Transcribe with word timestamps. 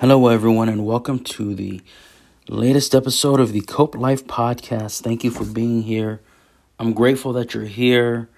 Hello, 0.00 0.28
everyone, 0.28 0.70
and 0.70 0.86
welcome 0.86 1.18
to 1.18 1.54
the 1.54 1.82
latest 2.48 2.94
episode 2.94 3.38
of 3.38 3.52
the 3.52 3.60
Cope 3.60 3.94
Life 3.94 4.26
Podcast. 4.26 5.02
Thank 5.02 5.24
you 5.24 5.30
for 5.30 5.44
being 5.44 5.82
here. 5.82 6.22
I'm 6.78 6.94
grateful 6.94 7.34
that 7.34 7.52
you're 7.52 7.66
here, 7.66 8.30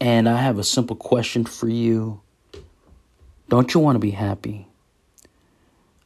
and 0.00 0.26
I 0.26 0.38
have 0.38 0.58
a 0.58 0.64
simple 0.64 0.96
question 0.96 1.44
for 1.44 1.68
you. 1.68 2.22
Don't 3.50 3.74
you 3.74 3.80
want 3.80 3.96
to 3.96 4.00
be 4.00 4.12
happy? 4.12 4.68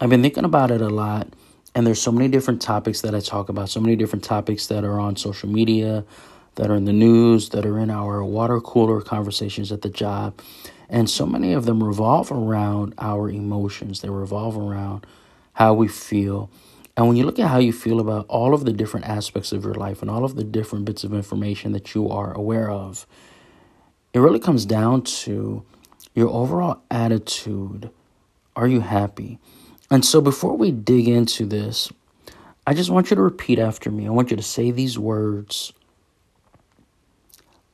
I've 0.01 0.11
been 0.11 0.23
thinking 0.23 0.45
about 0.45 0.73
it 0.73 0.81
a 0.81 0.89
lot, 0.89 1.29
and 1.77 1.87
there's 1.87 2.03
so 2.03 2.11
many 2.11 2.27
different 2.27 2.61
topics 2.61 3.03
that 3.03 3.15
I 3.15 3.21
talk 3.21 3.49
about, 3.49 3.71
so 3.71 3.79
many 3.79 3.95
different 3.95 4.25
topics 4.25 4.67
that 4.67 4.83
are 4.83 4.99
on 4.99 5.15
social 5.15 5.49
media, 5.49 6.05
that 6.57 6.69
are 6.69 6.75
in 6.75 6.85
the 6.85 6.93
news, 6.93 7.51
that 7.51 7.65
are 7.65 7.79
in 7.79 7.91
our 7.91 8.25
water 8.25 8.61
cooler 8.61 9.01
conversations 9.01 9.71
at 9.71 9.83
the 9.83 9.89
job. 9.89 10.35
And 10.89 11.09
so 11.09 11.27
many 11.27 11.53
of 11.53 11.65
them 11.65 11.83
revolve 11.83 12.31
around 12.31 12.95
our 12.99 13.31
emotions, 13.31 14.01
they 14.01 14.11
revolve 14.11 14.57
around 14.57 15.07
how 15.55 15.75
we 15.75 15.89
feel. 15.89 16.51
And 16.97 17.09
when 17.09 17.17
you 17.17 17.25
look 17.25 17.39
at 17.39 17.49
how 17.49 17.59
you 17.59 17.73
feel 17.73 17.99
about 17.99 18.27
all 18.29 18.55
of 18.55 18.65
the 18.65 18.73
different 18.73 19.07
aspects 19.07 19.53
of 19.53 19.65
your 19.65 19.75
life 19.75 20.01
and 20.01 20.11
all 20.11 20.25
of 20.25 20.37
the 20.37 20.45
different 20.45 20.85
bits 20.85 21.03
of 21.03 21.13
information 21.13 21.73
that 21.73 21.95
you 21.95 22.09
are 22.09 22.33
aware 22.33 22.71
of, 22.71 23.07
it 24.13 24.21
really 24.21 24.39
comes 24.39 24.65
down 24.65 25.03
to 25.03 25.65
your 26.15 26.29
overall 26.29 26.83
attitude. 26.91 27.91
Are 28.55 28.69
you 28.69 28.81
happy? 28.81 29.41
And 29.91 30.05
so 30.05 30.21
before 30.21 30.57
we 30.57 30.71
dig 30.71 31.09
into 31.09 31.47
this, 31.47 31.93
I 32.67 32.75
just 32.75 32.91
want 32.91 33.11
you 33.11 33.17
to 33.17 33.23
repeat 33.23 33.59
after 33.59 33.91
me. 33.91 34.07
I 34.07 34.11
want 34.11 34.31
you 34.31 34.37
to 34.37 34.43
say 34.43 34.71
these 34.71 34.99
words 34.99 35.73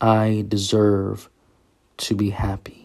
I 0.01 0.45
deserve 0.49 1.29
to 1.99 2.15
be 2.15 2.31
happy. 2.31 2.80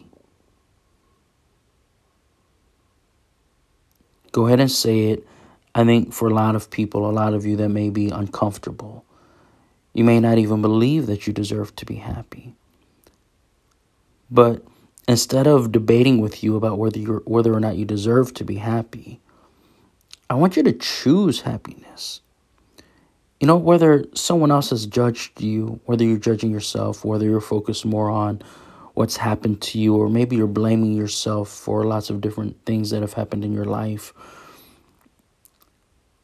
Go 4.36 4.48
ahead 4.48 4.60
and 4.60 4.70
say 4.70 5.12
it. 5.12 5.26
I 5.74 5.82
think 5.84 6.12
for 6.12 6.28
a 6.28 6.34
lot 6.34 6.56
of 6.56 6.68
people, 6.68 7.08
a 7.08 7.10
lot 7.10 7.32
of 7.32 7.46
you 7.46 7.56
that 7.56 7.70
may 7.70 7.88
be 7.88 8.10
uncomfortable, 8.10 9.02
you 9.94 10.04
may 10.04 10.20
not 10.20 10.36
even 10.36 10.60
believe 10.60 11.06
that 11.06 11.26
you 11.26 11.32
deserve 11.32 11.74
to 11.76 11.86
be 11.86 11.94
happy. 11.94 12.54
But 14.30 14.62
instead 15.08 15.46
of 15.46 15.72
debating 15.72 16.20
with 16.20 16.44
you 16.44 16.54
about 16.54 16.76
whether 16.76 16.98
you 16.98 17.22
whether 17.24 17.54
or 17.54 17.60
not 17.60 17.78
you 17.78 17.86
deserve 17.86 18.34
to 18.34 18.44
be 18.44 18.56
happy, 18.56 19.20
I 20.28 20.34
want 20.34 20.54
you 20.54 20.62
to 20.64 20.72
choose 20.74 21.40
happiness. 21.40 22.20
You 23.40 23.46
know, 23.46 23.56
whether 23.56 24.04
someone 24.12 24.50
else 24.50 24.68
has 24.68 24.84
judged 24.84 25.40
you, 25.40 25.80
whether 25.86 26.04
you're 26.04 26.18
judging 26.18 26.50
yourself, 26.50 27.06
whether 27.06 27.24
you're 27.24 27.40
focused 27.40 27.86
more 27.86 28.10
on 28.10 28.42
what's 28.96 29.18
happened 29.18 29.60
to 29.60 29.78
you, 29.78 29.94
or 29.94 30.08
maybe 30.08 30.36
you're 30.36 30.46
blaming 30.46 30.94
yourself 30.94 31.50
for 31.50 31.84
lots 31.84 32.08
of 32.08 32.22
different 32.22 32.56
things 32.64 32.88
that 32.88 33.02
have 33.02 33.12
happened 33.12 33.44
in 33.44 33.52
your 33.52 33.66
life. 33.66 34.14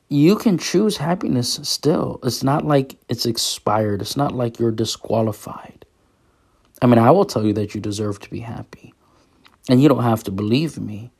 You 0.08 0.36
can 0.36 0.56
choose 0.56 0.96
happiness 0.96 1.60
still. 1.64 2.18
It's 2.22 2.42
not 2.42 2.64
like 2.64 2.96
it's 3.10 3.26
expired, 3.26 4.00
it's 4.00 4.16
not 4.16 4.32
like 4.34 4.58
you're 4.58 4.70
disqualified. 4.70 5.84
I 6.80 6.86
mean, 6.86 6.98
I 6.98 7.10
will 7.10 7.26
tell 7.26 7.44
you 7.44 7.52
that 7.52 7.74
you 7.74 7.80
deserve 7.82 8.20
to 8.20 8.30
be 8.30 8.40
happy, 8.40 8.94
and 9.68 9.82
you 9.82 9.90
don't 9.90 10.02
have 10.02 10.24
to 10.24 10.30
believe 10.30 10.80
me. 10.80 11.12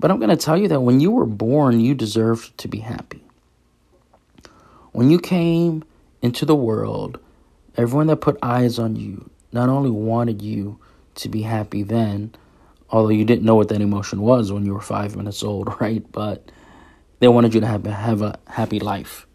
But 0.00 0.10
I'm 0.10 0.18
going 0.18 0.30
to 0.30 0.36
tell 0.36 0.58
you 0.58 0.66
that 0.68 0.80
when 0.80 0.98
you 0.98 1.12
were 1.12 1.24
born, 1.24 1.78
you 1.78 1.94
deserved 1.94 2.58
to 2.58 2.66
be 2.66 2.80
happy. 2.80 3.22
When 4.90 5.08
you 5.08 5.20
came 5.20 5.84
into 6.20 6.44
the 6.44 6.56
world, 6.56 7.20
everyone 7.76 8.08
that 8.08 8.16
put 8.16 8.38
eyes 8.42 8.80
on 8.80 8.96
you 8.96 9.30
not 9.52 9.68
only 9.68 9.90
wanted 9.90 10.42
you 10.42 10.80
to 11.16 11.28
be 11.28 11.42
happy 11.42 11.82
then, 11.82 12.34
although 12.90 13.10
you 13.10 13.24
didn't 13.24 13.44
know 13.44 13.54
what 13.54 13.68
that 13.68 13.80
emotion 13.80 14.20
was 14.20 14.52
when 14.52 14.64
you 14.64 14.74
were 14.74 14.80
five 14.80 15.16
minutes 15.16 15.42
old, 15.42 15.74
right? 15.80 16.04
But 16.12 16.50
they 17.18 17.28
wanted 17.28 17.54
you 17.54 17.60
to 17.60 17.66
have, 17.66 17.84
have 17.84 18.22
a 18.22 18.38
happy 18.48 18.78
life. 18.78 19.26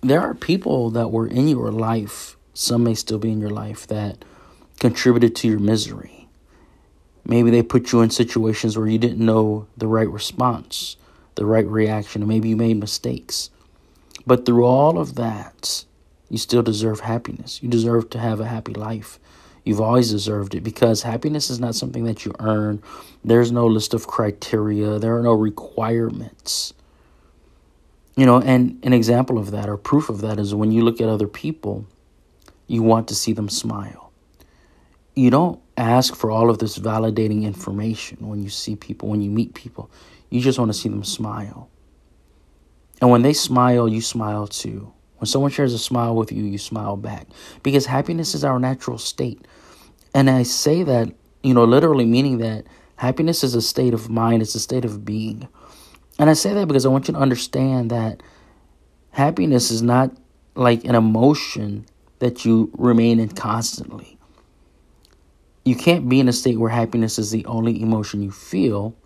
There 0.00 0.20
are 0.20 0.34
people 0.34 0.90
that 0.90 1.10
were 1.10 1.26
in 1.26 1.48
your 1.48 1.72
life, 1.72 2.36
some 2.54 2.84
may 2.84 2.94
still 2.94 3.18
be 3.18 3.32
in 3.32 3.40
your 3.40 3.50
life, 3.50 3.86
that 3.88 4.24
contributed 4.78 5.34
to 5.36 5.48
your 5.48 5.58
misery. 5.58 6.28
Maybe 7.24 7.50
they 7.50 7.62
put 7.62 7.92
you 7.92 8.00
in 8.00 8.10
situations 8.10 8.78
where 8.78 8.86
you 8.86 8.98
didn't 8.98 9.24
know 9.24 9.66
the 9.76 9.88
right 9.88 10.08
response, 10.08 10.96
the 11.34 11.44
right 11.44 11.66
reaction, 11.66 12.22
and 12.22 12.28
maybe 12.28 12.48
you 12.48 12.56
made 12.56 12.78
mistakes. 12.78 13.50
But 14.26 14.46
through 14.46 14.64
all 14.64 14.98
of 14.98 15.16
that, 15.16 15.84
you 16.30 16.38
still 16.38 16.62
deserve 16.62 17.00
happiness. 17.00 17.62
You 17.62 17.68
deserve 17.68 18.10
to 18.10 18.18
have 18.18 18.40
a 18.40 18.46
happy 18.46 18.74
life. 18.74 19.18
You've 19.68 19.82
always 19.82 20.10
deserved 20.10 20.54
it 20.54 20.62
because 20.62 21.02
happiness 21.02 21.50
is 21.50 21.60
not 21.60 21.74
something 21.74 22.04
that 22.04 22.24
you 22.24 22.32
earn. 22.38 22.82
There's 23.22 23.52
no 23.52 23.66
list 23.66 23.92
of 23.92 24.06
criteria, 24.06 24.98
there 24.98 25.18
are 25.18 25.22
no 25.22 25.34
requirements. 25.34 26.72
You 28.16 28.24
know, 28.24 28.40
and 28.40 28.82
an 28.82 28.94
example 28.94 29.36
of 29.36 29.50
that 29.50 29.68
or 29.68 29.76
proof 29.76 30.08
of 30.08 30.22
that 30.22 30.38
is 30.38 30.54
when 30.54 30.72
you 30.72 30.82
look 30.82 31.02
at 31.02 31.10
other 31.10 31.28
people, 31.28 31.84
you 32.66 32.82
want 32.82 33.08
to 33.08 33.14
see 33.14 33.34
them 33.34 33.50
smile. 33.50 34.10
You 35.14 35.28
don't 35.28 35.60
ask 35.76 36.16
for 36.16 36.30
all 36.30 36.48
of 36.48 36.60
this 36.60 36.78
validating 36.78 37.42
information 37.42 38.26
when 38.26 38.42
you 38.42 38.48
see 38.48 38.74
people, 38.74 39.10
when 39.10 39.20
you 39.20 39.30
meet 39.30 39.52
people. 39.52 39.90
You 40.30 40.40
just 40.40 40.58
want 40.58 40.70
to 40.70 40.78
see 40.78 40.88
them 40.88 41.04
smile. 41.04 41.68
And 43.02 43.10
when 43.10 43.20
they 43.20 43.34
smile, 43.34 43.86
you 43.86 44.00
smile 44.00 44.46
too. 44.46 44.94
When 45.18 45.26
someone 45.26 45.50
shares 45.50 45.74
a 45.74 45.78
smile 45.78 46.16
with 46.16 46.32
you, 46.32 46.44
you 46.44 46.56
smile 46.56 46.96
back 46.96 47.26
because 47.62 47.84
happiness 47.84 48.34
is 48.34 48.44
our 48.44 48.58
natural 48.58 48.96
state. 48.96 49.44
And 50.14 50.30
I 50.30 50.42
say 50.42 50.82
that, 50.82 51.12
you 51.42 51.54
know, 51.54 51.64
literally 51.64 52.06
meaning 52.06 52.38
that 52.38 52.66
happiness 52.96 53.44
is 53.44 53.54
a 53.54 53.62
state 53.62 53.94
of 53.94 54.08
mind, 54.08 54.42
it's 54.42 54.54
a 54.54 54.60
state 54.60 54.84
of 54.84 55.04
being. 55.04 55.48
And 56.18 56.28
I 56.28 56.32
say 56.32 56.52
that 56.54 56.66
because 56.66 56.84
I 56.84 56.88
want 56.88 57.08
you 57.08 57.14
to 57.14 57.20
understand 57.20 57.90
that 57.90 58.22
happiness 59.10 59.70
is 59.70 59.82
not 59.82 60.10
like 60.54 60.84
an 60.84 60.94
emotion 60.94 61.86
that 62.18 62.44
you 62.44 62.70
remain 62.76 63.20
in 63.20 63.28
constantly. 63.28 64.18
You 65.64 65.76
can't 65.76 66.08
be 66.08 66.18
in 66.18 66.28
a 66.28 66.32
state 66.32 66.58
where 66.58 66.70
happiness 66.70 67.18
is 67.18 67.30
the 67.30 67.44
only 67.46 67.80
emotion 67.80 68.22
you 68.22 68.32
feel, 68.32 68.96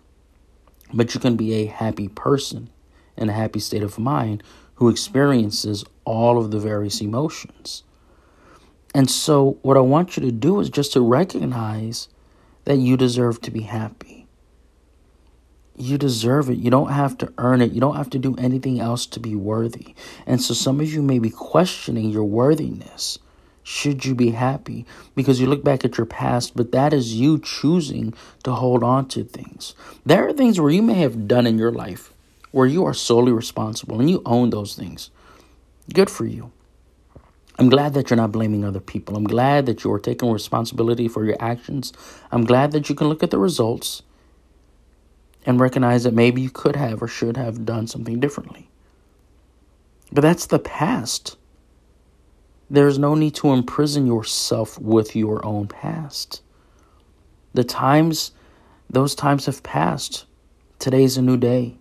but 0.93 1.13
you 1.13 1.19
can 1.19 1.35
be 1.35 1.53
a 1.53 1.65
happy 1.65 2.07
person 2.07 2.69
in 3.17 3.29
a 3.29 3.33
happy 3.33 3.59
state 3.59 3.83
of 3.83 3.99
mind 3.99 4.41
who 4.75 4.89
experiences 4.89 5.83
all 6.05 6.37
of 6.37 6.51
the 6.51 6.59
various 6.59 7.01
emotions. 7.01 7.83
And 8.93 9.09
so, 9.09 9.57
what 9.61 9.77
I 9.77 9.81
want 9.81 10.15
you 10.15 10.23
to 10.23 10.31
do 10.31 10.59
is 10.59 10.69
just 10.69 10.93
to 10.93 11.01
recognize 11.01 12.09
that 12.65 12.77
you 12.77 12.95
deserve 12.95 13.41
to 13.41 13.51
be 13.51 13.61
happy. 13.61 14.27
You 15.75 15.97
deserve 15.97 16.49
it. 16.49 16.59
You 16.59 16.69
don't 16.69 16.91
have 16.91 17.17
to 17.17 17.33
earn 17.39 17.61
it. 17.61 17.71
You 17.71 17.81
don't 17.81 17.95
have 17.95 18.11
to 18.11 18.19
do 18.19 18.35
anything 18.37 18.79
else 18.79 19.07
to 19.07 19.19
be 19.19 19.35
worthy. 19.35 19.95
And 20.27 20.41
so, 20.41 20.53
some 20.53 20.79
of 20.79 20.93
you 20.93 21.01
may 21.01 21.19
be 21.19 21.31
questioning 21.31 22.09
your 22.09 22.25
worthiness. 22.25 23.17
Should 23.63 24.05
you 24.05 24.13
be 24.13 24.31
happy? 24.31 24.85
Because 25.15 25.39
you 25.39 25.47
look 25.47 25.63
back 25.63 25.85
at 25.85 25.97
your 25.97 26.05
past, 26.05 26.55
but 26.55 26.73
that 26.73 26.93
is 26.93 27.15
you 27.15 27.39
choosing 27.39 28.13
to 28.43 28.51
hold 28.51 28.83
on 28.83 29.07
to 29.09 29.23
things. 29.23 29.73
There 30.05 30.27
are 30.27 30.33
things 30.33 30.59
where 30.59 30.69
you 30.69 30.81
may 30.81 30.95
have 30.95 31.27
done 31.27 31.47
in 31.47 31.57
your 31.57 31.71
life 31.71 32.13
where 32.51 32.67
you 32.67 32.85
are 32.85 32.93
solely 32.93 33.31
responsible 33.31 33.99
and 33.99 34.09
you 34.09 34.21
own 34.25 34.51
those 34.51 34.75
things. 34.75 35.09
Good 35.91 36.09
for 36.09 36.25
you. 36.25 36.51
I'm 37.59 37.69
glad 37.69 37.93
that 37.93 38.09
you're 38.09 38.17
not 38.17 38.31
blaming 38.31 38.65
other 38.65 38.79
people. 38.79 39.15
I'm 39.15 39.25
glad 39.25 39.67
that 39.67 39.83
you 39.83 39.91
are 39.93 39.99
taking 39.99 40.31
responsibility 40.31 41.07
for 41.07 41.23
your 41.23 41.37
actions. 41.39 41.93
I'm 42.31 42.45
glad 42.45 42.71
that 42.71 42.89
you 42.89 42.95
can 42.95 43.07
look 43.07 43.21
at 43.21 43.31
the 43.31 43.37
results 43.37 44.01
and 45.45 45.59
recognize 45.59 46.03
that 46.03 46.13
maybe 46.13 46.41
you 46.41 46.49
could 46.49 46.75
have 46.75 47.01
or 47.03 47.07
should 47.07 47.37
have 47.37 47.65
done 47.65 47.85
something 47.87 48.19
differently. 48.19 48.69
But 50.11 50.21
that's 50.21 50.47
the 50.47 50.59
past. 50.59 51.37
There's 52.69 52.97
no 52.97 53.13
need 53.13 53.35
to 53.35 53.51
imprison 53.51 54.07
yourself 54.07 54.79
with 54.79 55.15
your 55.15 55.45
own 55.45 55.67
past. 55.67 56.41
The 57.53 57.63
times, 57.63 58.31
those 58.89 59.13
times 59.13 59.45
have 59.45 59.61
passed. 59.61 60.25
Today's 60.79 61.17
a 61.17 61.21
new 61.21 61.37
day. 61.37 61.77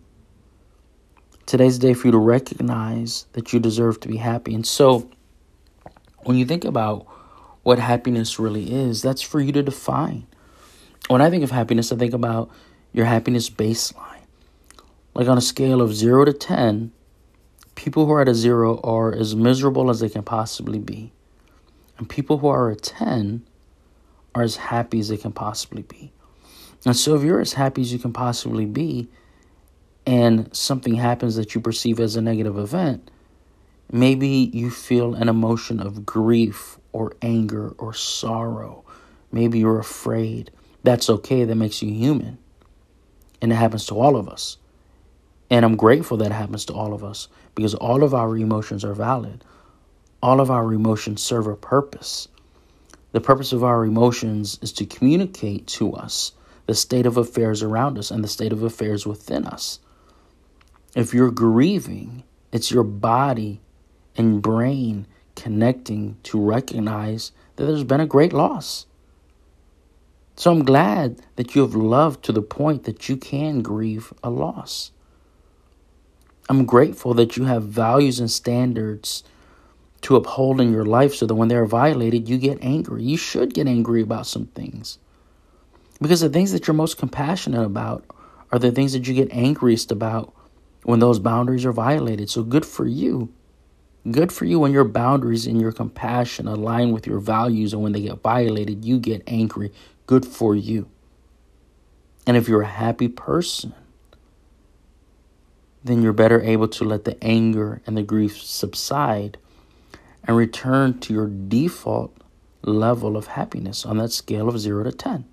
Today's 1.46 1.79
the 1.79 1.88
day 1.88 1.94
for 1.94 2.08
you 2.08 2.12
to 2.12 2.19
recognize 2.19 3.26
that 3.32 3.52
you 3.52 3.61
deserve 3.61 4.00
to 4.00 4.08
be 4.08 4.17
happy. 4.17 4.55
And 4.55 4.67
so, 4.67 5.11
when 6.24 6.36
you 6.36 6.44
think 6.44 6.64
about 6.64 7.06
what 7.62 7.78
happiness 7.78 8.38
really 8.38 8.72
is, 8.72 9.02
that's 9.02 9.22
for 9.22 9.40
you 9.40 9.52
to 9.52 9.62
define. 9.62 10.26
When 11.08 11.20
I 11.20 11.30
think 11.30 11.44
of 11.44 11.50
happiness, 11.50 11.92
I 11.92 11.96
think 11.96 12.14
about 12.14 12.50
your 12.92 13.06
happiness 13.06 13.50
baseline. 13.50 14.26
Like 15.14 15.28
on 15.28 15.38
a 15.38 15.42
scale 15.42 15.80
of 15.80 15.94
0 15.94 16.24
to 16.26 16.32
10, 16.32 16.92
people 17.74 18.06
who 18.06 18.12
are 18.12 18.20
at 18.20 18.28
a 18.28 18.34
0 18.34 18.80
are 18.82 19.14
as 19.14 19.36
miserable 19.36 19.90
as 19.90 20.00
they 20.00 20.08
can 20.08 20.22
possibly 20.22 20.78
be. 20.78 21.12
And 21.98 22.08
people 22.08 22.38
who 22.38 22.48
are 22.48 22.70
at 22.70 22.82
10 22.82 23.44
are 24.34 24.42
as 24.42 24.56
happy 24.56 24.98
as 25.00 25.08
they 25.08 25.16
can 25.16 25.32
possibly 25.32 25.82
be. 25.82 26.12
And 26.84 26.96
so 26.96 27.14
if 27.14 27.22
you're 27.22 27.40
as 27.40 27.52
happy 27.52 27.82
as 27.82 27.92
you 27.92 27.98
can 27.98 28.12
possibly 28.12 28.66
be 28.66 29.08
and 30.06 30.54
something 30.54 30.94
happens 30.94 31.36
that 31.36 31.54
you 31.54 31.60
perceive 31.60 32.00
as 32.00 32.16
a 32.16 32.22
negative 32.22 32.58
event, 32.58 33.10
Maybe 33.94 34.50
you 34.55 34.71
feel 34.71 35.15
an 35.15 35.29
emotion 35.29 35.79
of 35.79 36.06
grief 36.06 36.79
or 36.93 37.12
anger 37.21 37.75
or 37.77 37.93
sorrow. 37.93 38.85
Maybe 39.31 39.59
you're 39.59 39.79
afraid. 39.79 40.50
That's 40.83 41.11
okay. 41.11 41.44
That 41.44 41.56
makes 41.56 41.83
you 41.83 41.93
human. 41.93 42.39
And 43.43 43.53
it 43.53 43.56
happens 43.56 43.85
to 43.87 43.94
all 43.99 44.17
of 44.17 44.31
us. 44.31 44.56
And 45.50 45.62
I'm 45.67 45.77
grateful 45.77 46.17
that 46.17 46.31
it 46.31 46.33
happens 46.33 46.65
to 46.67 46.73
all 46.73 46.94
of 46.94 47.05
us 47.05 47.29
because 47.55 47.75
all 47.75 48.03
of 48.03 48.15
our 48.15 48.35
emotions 48.35 48.83
are 48.83 48.94
valid. 48.94 49.44
All 50.23 50.41
of 50.41 50.50
our 50.50 50.73
emotions 50.73 51.23
serve 51.23 51.47
a 51.47 51.55
purpose. 51.55 52.29
The 53.11 53.21
purpose 53.21 53.53
of 53.53 53.62
our 53.62 53.85
emotions 53.85 54.59
is 54.62 54.73
to 54.75 54.87
communicate 54.87 55.67
to 55.67 55.93
us 55.93 56.33
the 56.67 56.75
state 56.75 57.05
of 57.05 57.19
affairs 57.19 57.62
around 57.62 57.99
us 57.99 58.11
and 58.11 58.25
the 58.25 58.29
state 58.29 58.55
of 58.55 58.62
affairs 58.62 59.06
within 59.06 59.44
us. 59.44 59.81
If 60.94 61.12
you're 61.12 61.31
grieving, 61.31 62.23
it's 62.53 62.71
your 62.71 62.85
body 62.85 63.61
and 64.17 64.43
brain 64.43 65.06
connecting 65.35 66.17
to 66.25 66.41
recognize 66.41 67.32
that 67.56 67.67
there's 67.67 67.85
been 67.85 68.00
a 68.00 68.06
great 68.06 68.32
loss. 68.32 68.87
So 70.37 70.50
I'm 70.50 70.64
glad 70.64 71.20
that 71.37 71.55
you 71.55 71.62
have 71.62 71.75
loved 71.75 72.25
to 72.25 72.32
the 72.32 72.43
point 72.43 72.85
that 72.85 73.09
you 73.09 73.17
can 73.17 73.62
grieve 73.62 74.12
a 74.23 74.31
loss. 74.31 74.91
I'm 76.49 76.64
grateful 76.64 77.14
that 77.14 77.37
you 77.37 77.44
have 77.44 77.64
values 77.64 78.19
and 78.19 78.31
standards 78.31 79.23
to 80.03 80.17
uphold 80.17 80.61
in 80.61 80.73
your 80.73 80.85
life 80.85 81.15
so 81.15 81.26
that 81.26 81.35
when 81.35 81.49
they're 81.49 81.67
violated, 81.67 82.29
you 82.29 82.38
get 82.38 82.58
angry. 82.61 83.05
You 83.05 83.17
should 83.17 83.55
get 83.55 83.69
angry 83.69 84.03
about 84.03 84.26
some 84.26 84.47
things. 84.47 84.99
Because 86.00 86.20
the 86.20 86.29
things 86.29 86.50
that 86.53 86.67
you're 86.67 86.75
most 86.75 86.99
compassionate 86.99 87.65
about 87.65 88.05
are 88.50 88.58
the 88.58 88.73
things 88.73 88.93
that 88.93 89.06
you 89.06 89.15
get 89.15 89.31
angriest 89.31 89.93
about 89.93 90.35
when 90.82 90.99
those 90.99 91.20
boundaries 91.20 91.65
are 91.65 91.73
violated. 91.73 92.29
So 92.29 92.43
good 92.43 92.67
for 92.67 92.87
you. 92.87 93.32
Good 94.10 94.32
for 94.32 94.44
you 94.44 94.58
when 94.58 94.72
your 94.72 94.84
boundaries 94.84 95.46
and 95.46 95.60
your 95.60 95.70
compassion 95.70 96.49
align 96.49 96.90
with 96.90 97.06
your 97.06 97.20
values, 97.20 97.72
and 97.72 97.82
when 97.82 97.93
they 97.93 98.02
get 98.02 98.20
violated, 98.20 98.84
you 98.84 98.99
get 98.99 99.22
angry. 99.26 99.72
Good 100.06 100.26
for 100.26 100.56
you. 100.56 100.88
And 102.26 102.37
if 102.37 102.49
you're 102.49 102.62
a 102.62 102.66
happy 102.66 103.08
person, 103.08 103.75
then 105.84 106.02
you're 106.02 106.12
better 106.12 106.40
able 106.40 106.69
to 106.69 106.84
let 106.84 107.04
the 107.04 107.22
anger 107.22 107.81
and 107.87 107.96
the 107.96 108.02
grief 108.02 108.40
subside 108.40 109.38
and 110.25 110.37
return 110.37 110.98
to 111.00 111.12
your 111.12 111.28
default 111.28 112.16
level 112.62 113.16
of 113.16 113.28
happiness 113.28 113.84
on 113.84 113.98
that 113.98 114.12
scale 114.12 114.48
of 114.48 114.58
0 114.58 114.84
to 114.84 114.93
10. 114.93 115.25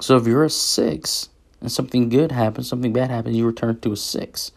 So 0.00 0.16
if 0.16 0.26
you're 0.26 0.44
a 0.44 0.50
6 0.50 1.28
and 1.60 1.72
something 1.72 2.08
good 2.10 2.32
happens, 2.32 2.68
something 2.68 2.92
bad 2.92 3.10
happens, 3.10 3.36
you 3.36 3.46
return 3.46 3.80
to 3.80 3.92
a 3.92 3.96
6. 3.96 4.52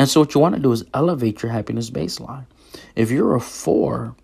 And 0.00 0.08
so 0.08 0.20
what 0.20 0.34
you 0.34 0.40
want 0.40 0.54
to 0.54 0.62
do 0.62 0.72
is 0.72 0.82
elevate 0.94 1.42
your 1.42 1.52
happiness 1.52 1.90
baseline. 1.90 2.46
If 2.96 3.10
you're 3.10 3.34
a 3.34 3.40
4 3.40 4.16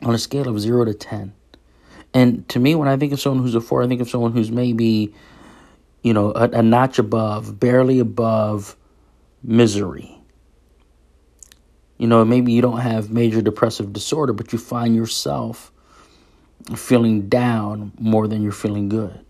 on 0.00 0.14
a 0.14 0.16
scale 0.16 0.48
of 0.48 0.58
0 0.58 0.86
to 0.86 0.94
10, 0.94 1.34
and 2.14 2.48
to 2.48 2.58
me, 2.58 2.74
when 2.74 2.88
I 2.88 2.96
think 2.96 3.12
of 3.12 3.20
someone 3.20 3.42
who's 3.42 3.54
a 3.54 3.60
4, 3.60 3.82
I 3.82 3.88
think 3.88 4.00
of 4.00 4.08
someone 4.08 4.32
who's 4.32 4.50
maybe 4.50 5.12
you 6.02 6.14
know, 6.14 6.32
a, 6.32 6.44
a 6.48 6.62
notch 6.62 6.98
above, 6.98 7.60
barely 7.60 7.98
above 7.98 8.74
misery. 9.42 10.18
You 11.98 12.06
know, 12.06 12.24
maybe 12.24 12.50
you 12.52 12.62
don't 12.62 12.80
have 12.80 13.10
major 13.10 13.42
depressive 13.42 13.92
disorder, 13.92 14.32
but 14.32 14.50
you 14.50 14.58
find 14.58 14.96
yourself 14.96 15.70
feeling 16.74 17.28
down 17.28 17.92
more 17.98 18.26
than 18.26 18.42
you're 18.42 18.50
feeling 18.50 18.88
good. 18.88 19.26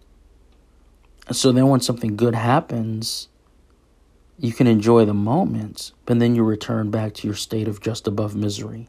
So 1.33 1.51
then 1.51 1.67
when 1.67 1.81
something 1.81 2.15
good 2.15 2.37
happens, 2.37 3.27
you 4.41 4.53
can 4.53 4.67
enjoy 4.67 5.05
the 5.05 5.15
moments, 5.15 5.93
but 6.07 6.19
then 6.19 6.35
you 6.35 6.43
return 6.43 6.91
back 6.91 7.13
to 7.15 7.27
your 7.27 7.37
state 7.37 7.69
of 7.69 7.81
just 7.81 8.07
above 8.07 8.35
misery. 8.35 8.89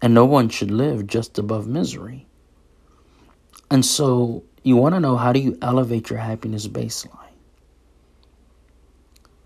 And 0.00 0.12
no 0.12 0.24
one 0.24 0.48
should 0.48 0.72
live 0.72 1.06
just 1.06 1.38
above 1.38 1.68
misery. 1.68 2.26
And 3.70 3.84
so 3.84 4.42
you 4.64 4.76
want 4.76 4.96
to 4.96 5.00
know 5.00 5.16
how 5.16 5.32
do 5.32 5.38
you 5.38 5.56
elevate 5.62 6.10
your 6.10 6.18
happiness 6.18 6.66
baseline. 6.66 7.18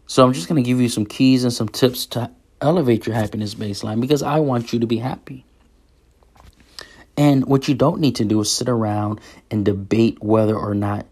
So 0.06 0.25
I'm 0.25 0.32
just 0.32 0.49
going 0.49 0.62
to 0.62 0.67
give 0.67 0.81
you 0.81 0.88
some 0.88 1.05
keys 1.05 1.44
and 1.44 1.52
some 1.52 1.69
tips 1.69 2.06
to 2.06 2.31
elevate 2.62 3.06
your 3.06 3.14
happiness 3.14 3.55
baseline 3.55 4.00
because 4.00 4.23
I 4.23 4.38
want 4.38 4.73
you 4.73 4.81
to 4.81 4.87
be 4.87 4.97
happy. 4.97 5.44
And 7.19 7.44
what 7.44 7.69
you 7.69 7.75
don't 7.75 8.00
need 8.00 8.17
to 8.17 8.25
do 8.25 8.41
is 8.41 8.50
sit 8.50 8.70
around 8.70 9.20
and 9.50 9.67
debate 9.67 10.23
whether 10.23 10.56
or 10.56 10.75
not 10.75 11.06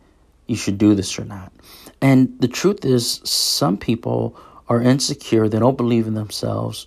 you 0.47 0.56
should 0.56 0.79
do 0.79 0.94
this 0.94 1.19
or 1.19 1.25
not. 1.25 1.52
And 2.04 2.38
the 2.38 2.48
truth 2.48 2.84
is, 2.84 3.22
some 3.24 3.78
people 3.78 4.38
are 4.68 4.82
insecure, 4.82 5.48
they 5.48 5.58
don't 5.58 5.78
believe 5.78 6.06
in 6.06 6.12
themselves, 6.12 6.86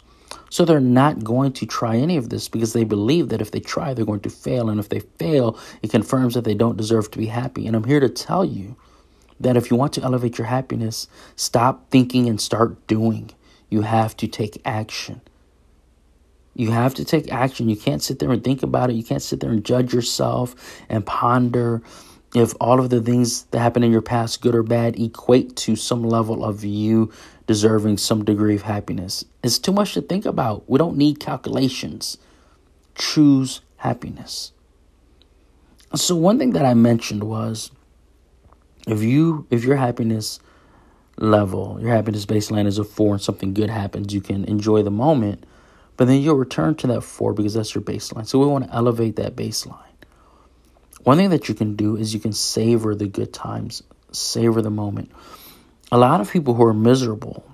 so 0.52 0.64
they're 0.64 0.80
not 0.80 1.24
going 1.24 1.54
to 1.54 1.66
try 1.66 1.96
any 1.98 2.18
of 2.18 2.30
this 2.30 2.48
because 2.48 2.74
they 2.74 2.84
believe 2.84 3.30
that 3.30 3.42
if 3.42 3.50
they 3.50 3.60
try, 3.60 3.96
they're 3.96 4.06
going 4.06 4.20
to 4.20 4.30
fail. 4.30 4.70
And 4.70 4.80
if 4.80 4.90
they 4.90 5.00
fail, 5.00 5.58
it 5.82 5.90
confirms 5.90 6.36
that 6.36 6.44
they 6.44 6.54
don't 6.54 6.78
deserve 6.78 7.10
to 7.10 7.18
be 7.18 7.26
happy. 7.26 7.66
And 7.66 7.76
I'm 7.76 7.86
here 7.86 8.00
to 8.00 8.10
tell 8.10 8.46
you 8.46 8.76
that 9.40 9.58
if 9.58 9.72
you 9.72 9.76
want 9.76 9.94
to 9.94 10.04
elevate 10.04 10.38
your 10.38 10.46
happiness, 10.46 11.08
stop 11.36 11.90
thinking 11.90 12.30
and 12.30 12.40
start 12.40 12.86
doing. 12.86 13.32
You 13.72 13.82
have 13.82 14.16
to 14.18 14.28
take 14.28 14.62
action. 14.66 15.22
You 16.54 16.70
have 16.72 16.94
to 16.94 17.04
take 17.04 17.34
action. 17.34 17.70
You 17.70 17.76
can't 17.76 18.04
sit 18.04 18.20
there 18.20 18.32
and 18.32 18.44
think 18.44 18.62
about 18.62 18.92
it. 18.92 18.94
You 18.94 19.04
can't 19.04 19.24
sit 19.24 19.40
there 19.40 19.52
and 19.52 19.66
judge 19.66 19.96
yourself 19.96 20.56
and 20.90 21.04
ponder 21.04 21.82
if 22.38 22.54
all 22.60 22.80
of 22.80 22.90
the 22.90 23.02
things 23.02 23.44
that 23.46 23.60
happen 23.60 23.84
in 23.84 23.92
your 23.92 24.02
past, 24.02 24.42
good 24.42 24.56
or 24.56 24.64
bad, 24.64 25.00
equate 25.00 25.56
to 25.58 25.76
some 25.76 26.04
level 26.04 26.44
of 26.44 26.64
you 26.64 27.12
deserving 27.46 27.98
some 27.98 28.26
degree 28.26 28.56
of 28.56 28.64
happiness. 28.64 29.26
It's 29.44 29.60
too 29.60 29.72
much 29.72 29.94
to 29.94 30.02
think 30.02 30.26
about. 30.26 30.70
We 30.70 30.78
don't 30.78 30.98
need 30.98 31.20
calculations. 31.20 32.18
Choose 32.96 33.62
happiness. 33.78 34.52
So 35.96 36.16
one 36.16 36.38
thing 36.38 36.52
that 36.52 36.66
I 36.66 36.74
mentioned 36.74 37.24
was 37.24 37.72
if 38.88 39.02
you 39.02 39.48
if 39.50 39.64
your 39.64 39.78
happiness 39.78 40.40
level, 41.18 41.78
your 41.80 41.92
happiness 41.92 42.26
baseline 42.26 42.68
is 42.68 42.78
a 42.78 42.84
4 42.84 43.14
and 43.14 43.22
something 43.22 43.54
good 43.54 43.70
happens, 43.70 44.14
you 44.14 44.22
can 44.22 44.44
enjoy 44.46 44.84
the 44.84 44.92
moment, 44.92 45.46
but 45.96 46.06
then 46.06 46.22
you'll 46.22 46.36
return 46.36 46.76
to 46.76 46.88
that 46.88 47.02
4 47.02 47.34
because 47.34 47.54
that's 47.54 47.74
your 47.74 47.84
baseline. 47.84 48.28
So 48.28 48.40
we 48.40 48.46
want 48.46 48.66
to 48.66 48.74
elevate 48.74 49.16
that 49.16 49.36
baseline. 49.36 49.97
One 51.08 51.16
thing 51.16 51.30
that 51.30 51.48
you 51.48 51.56
can 51.56 51.78
do 51.78 51.96
is 51.96 52.14
you 52.14 52.20
can 52.20 52.34
savor 52.34 52.94
the 52.94 53.08
good 53.08 53.32
times, 53.32 53.82
savor 54.12 54.62
the 54.62 54.70
moment 54.70 55.10
a 55.92 55.98
lot 55.98 56.20
of 56.20 56.32
people 56.32 56.54
who 56.54 56.64
are 56.66 56.74
miserable 56.74 57.46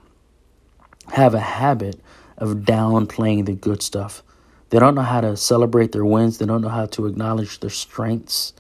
have 1.12 1.34
a 1.34 1.40
habit 1.40 2.00
of 2.38 2.58
downplaying 2.58 3.46
the 3.46 3.54
good 3.54 3.84
stuff. 3.84 4.24
They 4.70 4.80
don't 4.80 4.96
know 4.96 5.02
how 5.02 5.22
to 5.22 5.38
celebrate 5.38 5.92
their 5.92 6.06
wins, 6.06 6.40
they 6.40 6.46
don't 6.48 6.62
know 6.62 6.70
how 6.70 6.88
to 6.88 7.06
acknowledge 7.06 7.60
their 7.60 7.70
strengths. 7.70 8.54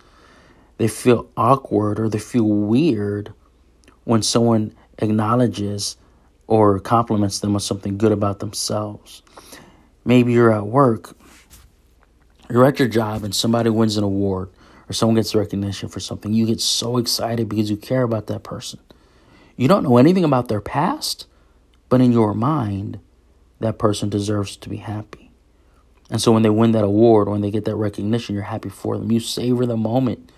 They 0.77 0.87
feel 0.87 1.27
awkward 1.35 1.99
or 1.99 2.09
they 2.09 2.19
feel 2.19 2.47
weird 2.47 3.33
when 4.03 4.21
someone 4.21 4.75
acknowledges 4.99 5.97
or 6.45 6.79
compliments 6.79 7.39
them 7.39 7.55
on 7.55 7.61
something 7.61 7.97
good 7.97 8.11
about 8.11 8.39
themselves. 8.39 9.23
Maybe 10.05 10.33
you're 10.33 10.51
at 10.51 10.67
work, 10.67 11.17
you're 12.49 12.65
at 12.65 12.77
your 12.77 12.89
job, 12.89 13.23
and 13.23 13.33
somebody 13.33 13.69
wins 13.71 13.97
an 13.97 14.03
award 14.03 14.49
or 14.89 14.93
someone 14.93 15.15
gets 15.15 15.35
recognition 15.35 15.89
for 15.89 15.99
something. 15.99 16.33
You 16.33 16.45
get 16.45 16.61
so 16.61 16.97
excited 16.97 17.49
because 17.49 17.69
you 17.69 17.77
care 17.77 18.03
about 18.03 18.27
that 18.27 18.43
person. 18.43 18.79
You 19.55 19.67
don't 19.67 19.83
know 19.83 19.97
anything 19.97 20.23
about 20.23 20.47
their 20.47 20.61
past, 20.61 21.27
but 21.89 22.01
in 22.01 22.11
your 22.11 22.33
mind, 22.33 22.99
that 23.59 23.77
person 23.77 24.09
deserves 24.09 24.57
to 24.57 24.69
be 24.69 24.77
happy. 24.77 25.31
And 26.09 26.21
so 26.21 26.31
when 26.31 26.43
they 26.43 26.49
win 26.49 26.71
that 26.73 26.83
award, 26.83 27.29
when 27.29 27.41
they 27.41 27.51
get 27.51 27.65
that 27.65 27.75
recognition, 27.75 28.35
you're 28.35 28.43
happy 28.43 28.69
for 28.69 28.97
them. 28.97 29.11
You 29.11 29.19
savor 29.19 29.65
the 29.65 29.77
moment. 29.77 30.31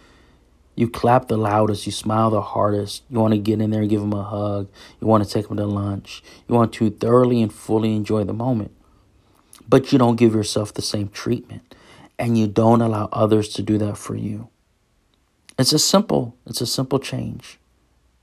You 0.75 0.90
clap 0.90 1.30
the 1.30 1.38
loudest, 1.38 1.86
you 1.86 1.94
smile 1.94 2.30
the 2.30 2.42
hardest. 2.42 3.04
You 3.10 3.20
want 3.20 3.34
to 3.34 3.40
get 3.40 3.62
in 3.62 3.72
there 3.72 3.82
and 3.82 3.90
give 3.90 4.02
them 4.02 4.14
a 4.14 4.24
hug. 4.24 4.70
You 5.00 5.08
want 5.08 5.24
to 5.24 5.30
take 5.30 5.48
them 5.48 5.58
to 5.58 5.66
lunch. 5.66 6.22
You 6.48 6.56
want 6.56 6.74
to 6.74 6.90
thoroughly 6.90 7.42
and 7.42 7.52
fully 7.52 7.96
enjoy 7.96 8.25
the 8.25 8.34
moment. 8.34 8.72
But 9.68 9.92
you 9.92 9.98
don't 9.98 10.18
give 10.18 10.36
yourself 10.36 10.74
the 10.74 10.82
same 10.82 11.10
treatment 11.10 11.75
and 12.17 12.38
you 12.38 12.48
don't 12.48 12.81
allow 12.81 13.10
others 13.12 13.50
to 13.50 13.62
do 13.62 13.77
that 13.77 13.98
for 13.98 14.15
you. 14.15 14.50
It's 15.57 15.74
a 15.74 15.79
simple, 15.79 16.36
it's 16.45 16.62
a 16.62 16.67
simple 16.67 17.00
change. 17.00 17.60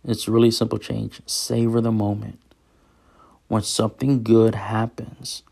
It's 0.04 0.28
really 0.28 0.50
simple 0.50 0.78
change. 0.78 1.20
Savor 1.26 1.80
the 1.80 1.92
moment. 1.92 2.38
When 3.48 3.62
something 3.62 4.22
good 4.22 4.54
happens, 4.54 5.42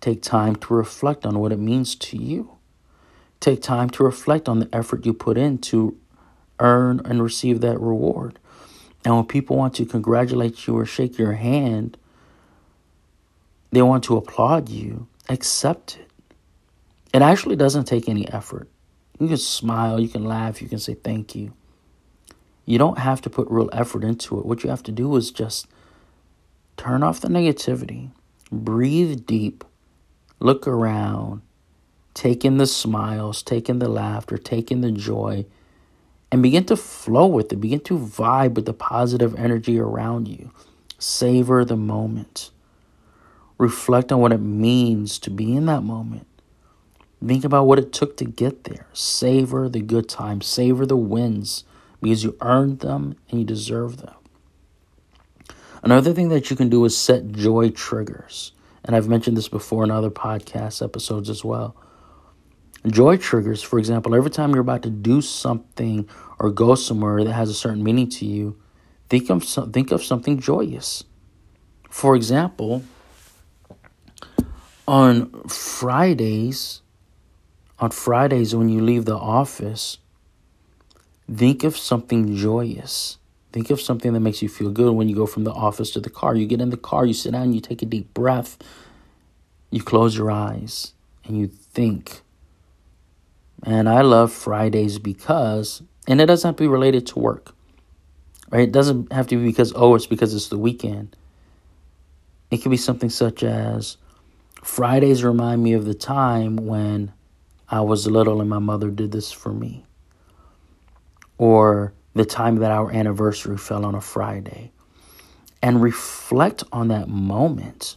take 0.00 0.22
time 0.22 0.56
to 0.56 0.74
reflect 0.74 1.26
on 1.26 1.38
what 1.38 1.52
it 1.52 1.58
means 1.58 1.94
to 1.96 2.16
you. 2.16 2.56
Take 3.40 3.62
time 3.62 3.90
to 3.90 4.04
reflect 4.04 4.48
on 4.48 4.58
the 4.60 4.68
effort 4.72 5.06
you 5.06 5.12
put 5.12 5.36
in 5.38 5.58
to 5.58 5.96
earn 6.58 7.00
and 7.04 7.22
receive 7.22 7.60
that 7.60 7.80
reward. 7.80 8.38
And 9.04 9.14
when 9.14 9.24
people 9.24 9.56
want 9.56 9.74
to 9.76 9.86
congratulate 9.86 10.66
you 10.66 10.76
or 10.76 10.84
shake 10.84 11.18
your 11.18 11.32
hand, 11.32 11.96
they 13.72 13.82
want 13.82 14.04
to 14.04 14.16
applaud 14.16 14.68
you, 14.68 15.06
accept 15.28 15.96
it. 15.96 16.09
It 17.12 17.22
actually 17.22 17.56
doesn't 17.56 17.84
take 17.84 18.08
any 18.08 18.28
effort. 18.28 18.68
You 19.18 19.28
can 19.28 19.36
smile, 19.36 20.00
you 20.00 20.08
can 20.08 20.24
laugh, 20.24 20.62
you 20.62 20.68
can 20.68 20.78
say 20.78 20.94
thank 20.94 21.34
you. 21.34 21.52
You 22.64 22.78
don't 22.78 22.98
have 22.98 23.20
to 23.22 23.30
put 23.30 23.50
real 23.50 23.68
effort 23.72 24.04
into 24.04 24.38
it. 24.38 24.46
What 24.46 24.62
you 24.62 24.70
have 24.70 24.82
to 24.84 24.92
do 24.92 25.14
is 25.16 25.30
just 25.30 25.66
turn 26.76 27.02
off 27.02 27.20
the 27.20 27.28
negativity, 27.28 28.10
breathe 28.50 29.26
deep, 29.26 29.64
look 30.38 30.68
around, 30.68 31.42
take 32.14 32.44
in 32.44 32.58
the 32.58 32.66
smiles, 32.66 33.42
take 33.42 33.68
in 33.68 33.80
the 33.80 33.88
laughter, 33.88 34.38
take 34.38 34.70
in 34.70 34.80
the 34.80 34.92
joy, 34.92 35.44
and 36.32 36.42
begin 36.42 36.64
to 36.66 36.76
flow 36.76 37.26
with 37.26 37.52
it. 37.52 37.56
Begin 37.56 37.80
to 37.80 37.98
vibe 37.98 38.54
with 38.54 38.66
the 38.66 38.72
positive 38.72 39.34
energy 39.34 39.78
around 39.78 40.28
you. 40.28 40.52
Savor 40.98 41.64
the 41.64 41.76
moment. 41.76 42.50
Reflect 43.58 44.12
on 44.12 44.20
what 44.20 44.32
it 44.32 44.38
means 44.38 45.18
to 45.18 45.30
be 45.30 45.54
in 45.54 45.66
that 45.66 45.82
moment. 45.82 46.26
Think 47.24 47.44
about 47.44 47.66
what 47.66 47.78
it 47.78 47.92
took 47.92 48.16
to 48.18 48.24
get 48.24 48.64
there. 48.64 48.86
Savor 48.92 49.68
the 49.68 49.80
good 49.80 50.08
times. 50.08 50.46
Savor 50.46 50.86
the 50.86 50.96
wins 50.96 51.64
because 52.00 52.24
you 52.24 52.36
earned 52.40 52.80
them 52.80 53.16
and 53.28 53.40
you 53.40 53.46
deserve 53.46 53.98
them. 53.98 54.14
Another 55.82 56.12
thing 56.12 56.28
that 56.30 56.50
you 56.50 56.56
can 56.56 56.68
do 56.68 56.84
is 56.84 56.96
set 56.96 57.32
joy 57.32 57.70
triggers. 57.70 58.52
And 58.84 58.96
I've 58.96 59.08
mentioned 59.08 59.36
this 59.36 59.48
before 59.48 59.84
in 59.84 59.90
other 59.90 60.10
podcast 60.10 60.82
episodes 60.82 61.28
as 61.28 61.44
well. 61.44 61.76
Joy 62.86 63.18
triggers, 63.18 63.62
for 63.62 63.78
example, 63.78 64.14
every 64.14 64.30
time 64.30 64.52
you're 64.52 64.62
about 64.62 64.82
to 64.84 64.90
do 64.90 65.20
something 65.20 66.08
or 66.38 66.50
go 66.50 66.74
somewhere 66.74 67.22
that 67.22 67.32
has 67.32 67.50
a 67.50 67.54
certain 67.54 67.82
meaning 67.82 68.08
to 68.08 68.24
you, 68.24 68.58
think 69.10 69.28
of 69.28 69.44
some, 69.44 69.70
think 69.70 69.90
of 69.90 70.02
something 70.02 70.40
joyous. 70.40 71.04
For 71.90 72.16
example, 72.16 72.82
on 74.88 75.30
Fridays, 75.42 76.80
on 77.80 77.90
Fridays 77.90 78.54
when 78.54 78.68
you 78.68 78.82
leave 78.82 79.06
the 79.06 79.16
office, 79.16 79.98
think 81.32 81.64
of 81.64 81.76
something 81.76 82.36
joyous. 82.36 83.18
Think 83.52 83.70
of 83.70 83.80
something 83.80 84.12
that 84.12 84.20
makes 84.20 84.42
you 84.42 84.48
feel 84.48 84.70
good 84.70 84.94
when 84.94 85.08
you 85.08 85.16
go 85.16 85.26
from 85.26 85.42
the 85.42 85.52
office 85.52 85.90
to 85.92 86.00
the 86.00 86.10
car. 86.10 86.36
You 86.36 86.46
get 86.46 86.60
in 86.60 86.70
the 86.70 86.76
car, 86.76 87.04
you 87.04 87.14
sit 87.14 87.32
down, 87.32 87.52
you 87.52 87.60
take 87.60 87.82
a 87.82 87.86
deep 87.86 88.14
breath, 88.14 88.56
you 89.70 89.82
close 89.82 90.16
your 90.16 90.30
eyes, 90.30 90.92
and 91.24 91.36
you 91.36 91.48
think 91.48 92.22
and 93.62 93.88
I 93.88 94.00
love 94.02 94.32
Fridays 94.32 94.98
because, 94.98 95.82
and 96.06 96.20
it 96.20 96.26
doesn't 96.26 96.48
have 96.48 96.56
to 96.56 96.62
be 96.62 96.68
related 96.68 97.06
to 97.08 97.18
work, 97.18 97.54
right? 98.50 98.62
It 98.62 98.72
doesn't 98.72 99.12
have 99.12 99.26
to 99.28 99.36
be 99.36 99.44
because, 99.44 99.72
oh, 99.76 99.94
it's 99.94 100.06
because 100.06 100.34
it's 100.34 100.48
the 100.48 100.58
weekend. 100.58 101.16
It 102.50 102.58
could 102.58 102.70
be 102.70 102.76
something 102.76 103.10
such 103.10 103.42
as 103.42 103.96
Fridays 104.62 105.22
remind 105.22 105.62
me 105.62 105.74
of 105.74 105.84
the 105.84 105.94
time 105.94 106.56
when 106.56 107.12
I 107.70 107.80
was 107.80 108.06
little 108.06 108.40
and 108.40 108.50
my 108.50 108.58
mother 108.58 108.90
did 108.90 109.12
this 109.12 109.30
for 109.30 109.52
me. 109.52 109.84
Or 111.38 111.94
the 112.14 112.24
time 112.24 112.56
that 112.56 112.70
our 112.70 112.90
anniversary 112.90 113.56
fell 113.56 113.84
on 113.84 113.94
a 113.94 114.00
Friday. 114.00 114.72
And 115.62 115.80
reflect 115.80 116.64
on 116.72 116.88
that 116.88 117.08
moment. 117.08 117.96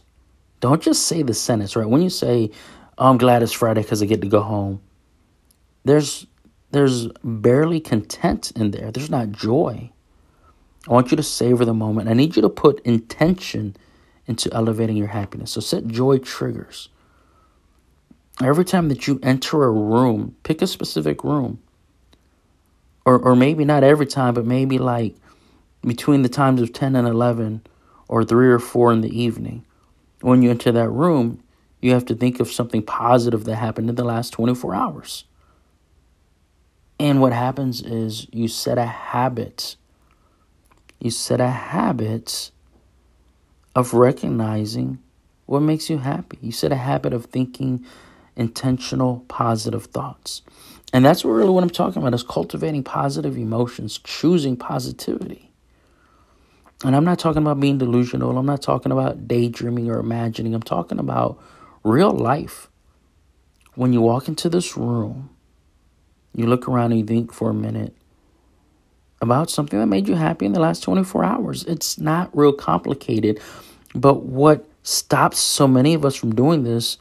Don't 0.60 0.82
just 0.82 1.06
say 1.06 1.22
the 1.22 1.34
sentence, 1.34 1.76
right? 1.76 1.88
When 1.88 2.02
you 2.02 2.10
say, 2.10 2.50
oh, 2.98 3.10
I'm 3.10 3.18
glad 3.18 3.42
it's 3.42 3.52
Friday 3.52 3.82
because 3.82 4.02
I 4.02 4.06
get 4.06 4.20
to 4.20 4.28
go 4.28 4.40
home 4.40 4.80
there's 5.84 6.26
there's 6.70 7.06
barely 7.22 7.78
content 7.78 8.50
in 8.56 8.72
there. 8.72 8.90
There's 8.90 9.10
not 9.10 9.30
joy. 9.30 9.92
I 10.88 10.92
want 10.92 11.12
you 11.12 11.16
to 11.16 11.22
savor 11.22 11.64
the 11.64 11.74
moment. 11.74 12.08
I 12.08 12.14
need 12.14 12.34
you 12.34 12.42
to 12.42 12.48
put 12.48 12.80
intention 12.80 13.76
into 14.26 14.52
elevating 14.52 14.96
your 14.96 15.06
happiness. 15.08 15.52
So 15.52 15.60
set 15.60 15.86
joy 15.86 16.18
triggers. 16.18 16.88
Every 18.42 18.64
time 18.64 18.88
that 18.88 19.06
you 19.06 19.20
enter 19.22 19.62
a 19.64 19.70
room, 19.70 20.34
pick 20.42 20.60
a 20.60 20.66
specific 20.66 21.22
room. 21.22 21.60
Or 23.04 23.18
or 23.18 23.36
maybe 23.36 23.64
not 23.64 23.84
every 23.84 24.06
time, 24.06 24.34
but 24.34 24.46
maybe 24.46 24.78
like 24.78 25.14
between 25.82 26.22
the 26.22 26.28
times 26.28 26.62
of 26.62 26.72
10 26.72 26.96
and 26.96 27.06
11 27.06 27.62
or 28.08 28.24
3 28.24 28.48
or 28.48 28.58
4 28.58 28.92
in 28.92 29.00
the 29.02 29.20
evening. 29.20 29.64
When 30.20 30.42
you 30.42 30.50
enter 30.50 30.72
that 30.72 30.88
room, 30.88 31.42
you 31.80 31.92
have 31.92 32.06
to 32.06 32.14
think 32.14 32.40
of 32.40 32.50
something 32.50 32.82
positive 32.82 33.44
that 33.44 33.56
happened 33.56 33.90
in 33.90 33.94
the 33.94 34.04
last 34.04 34.30
24 34.30 34.74
hours. 34.74 35.24
And 36.98 37.20
what 37.20 37.32
happens 37.32 37.82
is 37.82 38.26
you 38.32 38.48
set 38.48 38.78
a 38.78 38.86
habit. 38.86 39.76
You 41.00 41.10
set 41.10 41.40
a 41.40 41.50
habit 41.50 42.50
of 43.74 43.92
recognizing 43.92 44.98
what 45.46 45.60
makes 45.60 45.90
you 45.90 45.98
happy. 45.98 46.38
You 46.40 46.52
set 46.52 46.72
a 46.72 46.76
habit 46.76 47.12
of 47.12 47.26
thinking 47.26 47.84
intentional, 48.36 49.24
positive 49.28 49.86
thoughts. 49.86 50.42
And 50.92 51.04
that's 51.04 51.24
really 51.24 51.50
what 51.50 51.62
I'm 51.62 51.70
talking 51.70 52.00
about 52.00 52.14
is 52.14 52.22
cultivating 52.22 52.84
positive 52.84 53.36
emotions, 53.36 53.98
choosing 53.98 54.56
positivity. 54.56 55.50
And 56.84 56.94
I'm 56.94 57.04
not 57.04 57.18
talking 57.18 57.42
about 57.42 57.60
being 57.60 57.78
delusional. 57.78 58.36
I'm 58.36 58.46
not 58.46 58.62
talking 58.62 58.92
about 58.92 59.26
daydreaming 59.26 59.90
or 59.90 59.98
imagining. 59.98 60.54
I'm 60.54 60.62
talking 60.62 60.98
about 60.98 61.40
real 61.82 62.10
life. 62.10 62.68
When 63.74 63.92
you 63.92 64.00
walk 64.00 64.28
into 64.28 64.48
this 64.48 64.76
room, 64.76 65.30
you 66.34 66.46
look 66.46 66.68
around 66.68 66.92
and 66.92 67.00
you 67.00 67.06
think 67.06 67.32
for 67.32 67.50
a 67.50 67.54
minute 67.54 67.96
about 69.20 69.50
something 69.50 69.78
that 69.78 69.86
made 69.86 70.06
you 70.06 70.14
happy 70.14 70.46
in 70.46 70.52
the 70.52 70.60
last 70.60 70.82
24 70.82 71.24
hours. 71.24 71.64
It's 71.64 71.98
not 71.98 72.36
real 72.36 72.52
complicated, 72.52 73.40
but 73.94 74.24
what 74.24 74.68
stops 74.82 75.38
so 75.38 75.66
many 75.66 75.94
of 75.94 76.04
us 76.04 76.14
from 76.14 76.34
doing 76.34 76.62
this 76.62 76.98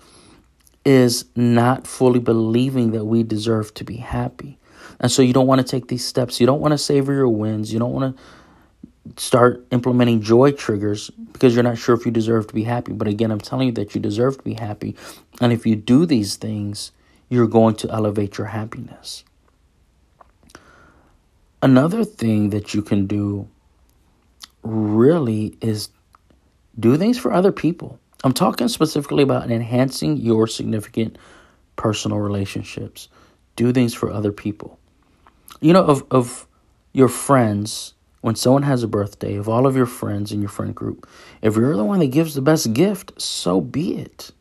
is 0.85 1.25
not 1.35 1.87
fully 1.87 2.19
believing 2.19 2.91
that 2.91 3.05
we 3.05 3.23
deserve 3.23 3.73
to 3.75 3.83
be 3.83 3.97
happy. 3.97 4.57
And 4.99 5.11
so 5.11 5.21
you 5.21 5.33
don't 5.33 5.47
want 5.47 5.61
to 5.61 5.67
take 5.67 5.87
these 5.87 6.05
steps. 6.05 6.39
You 6.39 6.45
don't 6.45 6.61
want 6.61 6.73
to 6.73 6.77
savor 6.77 7.13
your 7.13 7.29
wins. 7.29 7.71
You 7.71 7.79
don't 7.79 7.93
want 7.93 8.15
to 8.15 8.23
start 9.17 9.65
implementing 9.71 10.21
joy 10.21 10.51
triggers 10.51 11.09
because 11.31 11.53
you're 11.53 11.63
not 11.63 11.77
sure 11.77 11.95
if 11.95 12.05
you 12.05 12.11
deserve 12.11 12.47
to 12.47 12.53
be 12.53 12.63
happy. 12.63 12.93
But 12.93 13.07
again, 13.07 13.31
I'm 13.31 13.39
telling 13.39 13.67
you 13.67 13.73
that 13.73 13.95
you 13.95 14.01
deserve 14.01 14.37
to 14.37 14.43
be 14.43 14.53
happy. 14.53 14.95
And 15.41 15.51
if 15.51 15.65
you 15.65 15.75
do 15.75 16.05
these 16.05 16.35
things, 16.35 16.91
you're 17.29 17.47
going 17.47 17.75
to 17.75 17.89
elevate 17.89 18.37
your 18.37 18.47
happiness. 18.47 19.23
Another 21.61 22.03
thing 22.03 22.49
that 22.49 22.73
you 22.73 22.81
can 22.81 23.07
do 23.07 23.47
really 24.63 25.57
is 25.61 25.89
do 26.79 26.97
things 26.97 27.17
for 27.17 27.31
other 27.31 27.51
people. 27.51 27.99
I'm 28.23 28.33
talking 28.33 28.67
specifically 28.69 29.23
about 29.23 29.51
enhancing 29.51 30.17
your 30.17 30.47
significant 30.47 31.17
personal 31.75 32.19
relationships. 32.19 33.09
Do 33.55 33.73
things 33.73 33.93
for 33.93 34.09
other 34.09 34.31
people. 34.31 34.79
You 35.59 35.73
know, 35.73 35.83
of, 35.83 36.05
of 36.09 36.47
your 36.93 37.09
friends, 37.09 37.93
when 38.21 38.35
someone 38.35 38.63
has 38.63 38.83
a 38.83 38.87
birthday, 38.87 39.35
of 39.35 39.49
all 39.49 39.67
of 39.67 39.75
your 39.75 39.85
friends 39.85 40.31
in 40.31 40.39
your 40.39 40.49
friend 40.49 40.73
group, 40.73 41.07
if 41.41 41.55
you're 41.55 41.75
the 41.75 41.83
one 41.83 41.99
that 41.99 42.07
gives 42.07 42.33
the 42.33 42.41
best 42.41 42.73
gift, 42.73 43.21
so 43.21 43.59
be 43.59 43.97
it. 43.97 44.31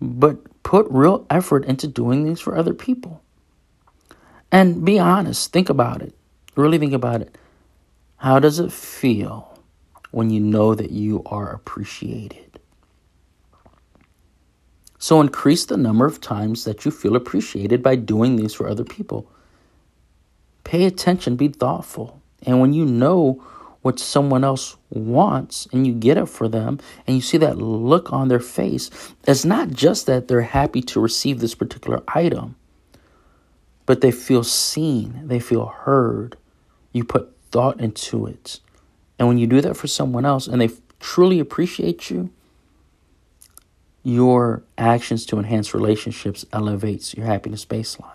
But 0.00 0.62
put 0.62 0.86
real 0.90 1.26
effort 1.28 1.64
into 1.66 1.86
doing 1.86 2.24
things 2.24 2.40
for 2.40 2.56
other 2.56 2.74
people. 2.74 3.22
And 4.50 4.84
be 4.84 4.98
honest, 4.98 5.52
think 5.52 5.68
about 5.68 6.00
it. 6.00 6.14
Really 6.56 6.78
think 6.78 6.92
about 6.92 7.20
it. 7.20 7.36
How 8.16 8.38
does 8.38 8.58
it 8.58 8.72
feel 8.72 9.53
when 10.14 10.30
you 10.30 10.40
know 10.40 10.74
that 10.74 10.90
you 10.90 11.22
are 11.26 11.50
appreciated? 11.50 12.60
So 14.98 15.20
increase 15.20 15.66
the 15.66 15.76
number 15.76 16.06
of 16.06 16.20
times 16.20 16.64
that 16.64 16.84
you 16.84 16.90
feel 16.90 17.16
appreciated 17.16 17.82
by 17.82 17.96
doing 17.96 18.36
things 18.36 18.54
for 18.54 18.68
other 18.68 18.84
people. 18.84 19.30
Pay 20.62 20.84
attention, 20.86 21.36
be 21.36 21.48
thoughtful. 21.48 22.22
And 22.46 22.60
when 22.60 22.72
you 22.72 22.86
know 22.86 23.44
what 23.82 23.98
someone 23.98 24.44
else 24.44 24.76
wants 24.88 25.68
and 25.72 25.86
you 25.86 25.92
get 25.92 26.16
it 26.16 26.26
for 26.26 26.48
them 26.48 26.78
and 27.06 27.16
you 27.16 27.20
see 27.20 27.36
that 27.36 27.58
look 27.58 28.12
on 28.12 28.28
their 28.28 28.40
face, 28.40 28.90
it's 29.26 29.44
not 29.44 29.68
just 29.70 30.06
that 30.06 30.28
they're 30.28 30.40
happy 30.40 30.80
to 30.80 31.00
receive 31.00 31.40
this 31.40 31.54
particular 31.54 32.02
item, 32.08 32.56
but 33.84 34.00
they 34.00 34.10
feel 34.10 34.42
seen, 34.42 35.28
they 35.28 35.40
feel 35.40 35.66
heard. 35.66 36.38
You 36.92 37.04
put 37.04 37.30
thought 37.50 37.78
into 37.80 38.26
it. 38.26 38.60
And 39.18 39.28
when 39.28 39.38
you 39.38 39.46
do 39.46 39.60
that 39.60 39.76
for 39.76 39.86
someone 39.86 40.24
else 40.24 40.46
and 40.46 40.60
they 40.60 40.70
truly 41.00 41.38
appreciate 41.38 42.10
you, 42.10 42.30
your 44.02 44.62
actions 44.76 45.24
to 45.26 45.38
enhance 45.38 45.72
relationships 45.72 46.44
elevates 46.52 47.14
your 47.14 47.24
happiness 47.24 47.64
baseline. 47.64 48.10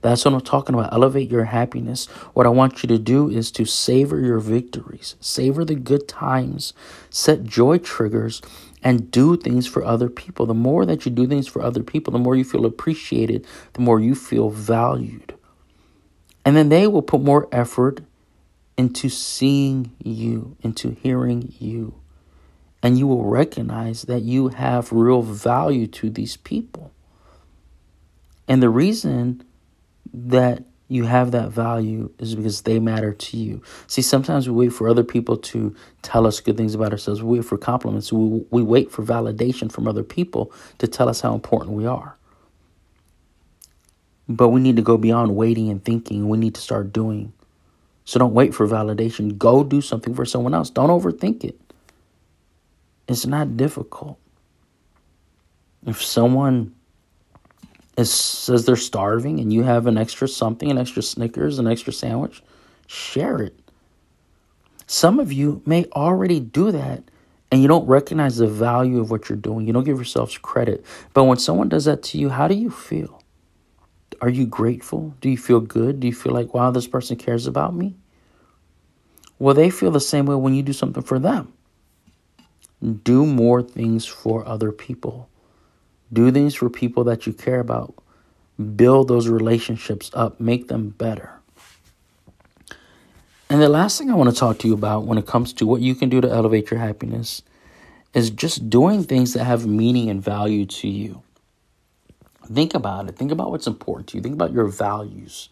That's 0.00 0.24
what 0.24 0.32
I'm 0.32 0.40
talking 0.40 0.74
about. 0.74 0.92
Elevate 0.92 1.30
your 1.30 1.44
happiness. 1.44 2.06
What 2.32 2.46
I 2.46 2.50
want 2.50 2.82
you 2.82 2.88
to 2.88 2.98
do 2.98 3.28
is 3.28 3.50
to 3.52 3.66
savor 3.66 4.20
your 4.20 4.38
victories, 4.38 5.16
savor 5.20 5.64
the 5.64 5.74
good 5.74 6.08
times, 6.08 6.72
set 7.10 7.44
joy 7.44 7.78
triggers, 7.78 8.40
and 8.82 9.10
do 9.10 9.36
things 9.36 9.66
for 9.66 9.84
other 9.84 10.08
people. 10.08 10.46
The 10.46 10.54
more 10.54 10.86
that 10.86 11.04
you 11.04 11.12
do 11.12 11.26
things 11.26 11.46
for 11.46 11.60
other 11.60 11.82
people, 11.82 12.12
the 12.12 12.18
more 12.18 12.36
you 12.36 12.44
feel 12.44 12.64
appreciated, 12.64 13.46
the 13.74 13.82
more 13.82 14.00
you 14.00 14.14
feel 14.14 14.48
valued. 14.48 15.34
And 16.44 16.56
then 16.56 16.68
they 16.70 16.86
will 16.86 17.02
put 17.02 17.22
more 17.22 17.48
effort 17.52 18.00
into 18.76 19.08
seeing 19.08 19.92
you, 20.02 20.56
into 20.62 20.90
hearing 20.90 21.54
you 21.58 21.94
and 22.84 22.98
you 22.98 23.06
will 23.06 23.24
recognize 23.24 24.02
that 24.02 24.22
you 24.22 24.48
have 24.48 24.92
real 24.92 25.22
value 25.22 25.86
to 25.86 26.10
these 26.10 26.36
people. 26.36 26.92
And 28.46 28.62
the 28.62 28.68
reason 28.68 29.42
that 30.12 30.64
you 30.88 31.04
have 31.04 31.30
that 31.30 31.50
value 31.50 32.10
is 32.18 32.34
because 32.34 32.62
they 32.62 32.78
matter 32.78 33.14
to 33.14 33.36
you. 33.38 33.62
See, 33.86 34.02
sometimes 34.02 34.50
we 34.50 34.66
wait 34.66 34.74
for 34.74 34.86
other 34.86 35.02
people 35.02 35.38
to 35.38 35.74
tell 36.02 36.26
us 36.26 36.40
good 36.40 36.58
things 36.58 36.74
about 36.74 36.92
ourselves. 36.92 37.22
We 37.22 37.38
wait 37.38 37.46
for 37.46 37.56
compliments. 37.56 38.12
We, 38.12 38.44
we 38.50 38.62
wait 38.62 38.92
for 38.92 39.02
validation 39.02 39.72
from 39.72 39.88
other 39.88 40.04
people 40.04 40.52
to 40.76 40.86
tell 40.86 41.08
us 41.08 41.22
how 41.22 41.34
important 41.34 41.72
we 41.72 41.86
are. 41.86 42.18
But 44.28 44.50
we 44.50 44.60
need 44.60 44.76
to 44.76 44.82
go 44.82 44.98
beyond 44.98 45.34
waiting 45.34 45.70
and 45.70 45.82
thinking. 45.84 46.28
We 46.28 46.36
need 46.36 46.54
to 46.54 46.60
start 46.60 46.92
doing. 46.92 47.32
So 48.04 48.18
don't 48.18 48.34
wait 48.34 48.54
for 48.54 48.66
validation. 48.66 49.38
Go 49.38 49.64
do 49.64 49.80
something 49.80 50.14
for 50.14 50.24
someone 50.24 50.54
else. 50.54 50.70
Don't 50.70 50.90
overthink 50.90 51.44
it. 51.44 51.58
It's 53.08 53.26
not 53.26 53.56
difficult. 53.56 54.18
If 55.86 56.02
someone 56.02 56.74
is, 57.96 58.10
says 58.10 58.64
they're 58.64 58.76
starving 58.76 59.40
and 59.40 59.52
you 59.52 59.62
have 59.62 59.86
an 59.86 59.98
extra 59.98 60.28
something, 60.28 60.70
an 60.70 60.78
extra 60.78 61.02
Snickers, 61.02 61.58
an 61.58 61.66
extra 61.66 61.92
sandwich, 61.92 62.42
share 62.86 63.40
it. 63.42 63.58
Some 64.86 65.18
of 65.18 65.32
you 65.32 65.62
may 65.64 65.86
already 65.92 66.40
do 66.40 66.72
that 66.72 67.02
and 67.50 67.62
you 67.62 67.68
don't 67.68 67.86
recognize 67.86 68.36
the 68.36 68.46
value 68.46 69.00
of 69.00 69.10
what 69.10 69.28
you're 69.28 69.38
doing. 69.38 69.66
You 69.66 69.72
don't 69.72 69.84
give 69.84 69.96
yourselves 69.96 70.36
credit. 70.38 70.84
But 71.12 71.24
when 71.24 71.38
someone 71.38 71.68
does 71.68 71.84
that 71.86 72.02
to 72.04 72.18
you, 72.18 72.28
how 72.30 72.48
do 72.48 72.54
you 72.54 72.70
feel? 72.70 73.22
Are 74.20 74.28
you 74.28 74.46
grateful? 74.46 75.14
Do 75.20 75.28
you 75.28 75.38
feel 75.38 75.60
good? 75.60 76.00
Do 76.00 76.06
you 76.06 76.14
feel 76.14 76.32
like, 76.32 76.54
wow, 76.54 76.70
this 76.70 76.86
person 76.86 77.16
cares 77.16 77.46
about 77.46 77.74
me? 77.74 77.94
Well, 79.38 79.54
they 79.54 79.70
feel 79.70 79.90
the 79.90 80.00
same 80.00 80.26
way 80.26 80.36
when 80.36 80.54
you 80.54 80.62
do 80.62 80.72
something 80.72 81.02
for 81.02 81.18
them. 81.18 81.52
Do 83.02 83.26
more 83.26 83.62
things 83.62 84.06
for 84.06 84.46
other 84.46 84.72
people. 84.72 85.28
Do 86.12 86.30
things 86.30 86.54
for 86.54 86.70
people 86.70 87.04
that 87.04 87.26
you 87.26 87.32
care 87.32 87.60
about. 87.60 87.94
Build 88.76 89.08
those 89.08 89.28
relationships 89.28 90.10
up, 90.14 90.38
make 90.38 90.68
them 90.68 90.90
better. 90.90 91.30
And 93.50 93.60
the 93.60 93.68
last 93.68 93.98
thing 93.98 94.10
I 94.10 94.14
want 94.14 94.30
to 94.30 94.36
talk 94.36 94.58
to 94.60 94.68
you 94.68 94.74
about 94.74 95.04
when 95.04 95.18
it 95.18 95.26
comes 95.26 95.52
to 95.54 95.66
what 95.66 95.80
you 95.80 95.94
can 95.94 96.08
do 96.08 96.20
to 96.20 96.30
elevate 96.30 96.70
your 96.70 96.80
happiness 96.80 97.42
is 98.12 98.30
just 98.30 98.70
doing 98.70 99.02
things 99.02 99.32
that 99.32 99.44
have 99.44 99.66
meaning 99.66 100.08
and 100.08 100.22
value 100.22 100.66
to 100.66 100.88
you. 100.88 101.22
Think 102.46 102.74
about 102.74 103.08
it. 103.08 103.16
Think 103.16 103.32
about 103.32 103.50
what's 103.50 103.66
important 103.66 104.08
to 104.08 104.16
you. 104.16 104.22
Think 104.22 104.34
about 104.34 104.52
your 104.52 104.66
values. 104.66 105.48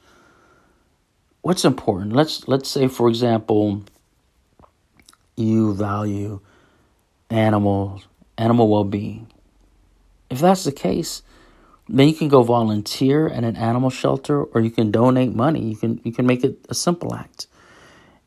What's 1.40 1.64
important? 1.64 2.12
Let's 2.12 2.46
let's 2.46 2.68
say 2.68 2.88
for 2.88 3.08
example 3.08 3.82
you 5.36 5.74
value 5.74 6.40
animals, 7.30 8.06
animal 8.36 8.68
well-being. 8.68 9.26
If 10.30 10.40
that's 10.40 10.64
the 10.64 10.72
case, 10.72 11.22
then 11.88 12.08
you 12.08 12.14
can 12.14 12.28
go 12.28 12.42
volunteer 12.42 13.28
at 13.28 13.44
an 13.44 13.56
animal 13.56 13.90
shelter 13.90 14.42
or 14.42 14.60
you 14.60 14.70
can 14.70 14.90
donate 14.90 15.34
money. 15.34 15.64
You 15.64 15.76
can 15.76 16.00
you 16.04 16.12
can 16.12 16.26
make 16.26 16.44
it 16.44 16.64
a 16.68 16.74
simple 16.74 17.14
act 17.14 17.46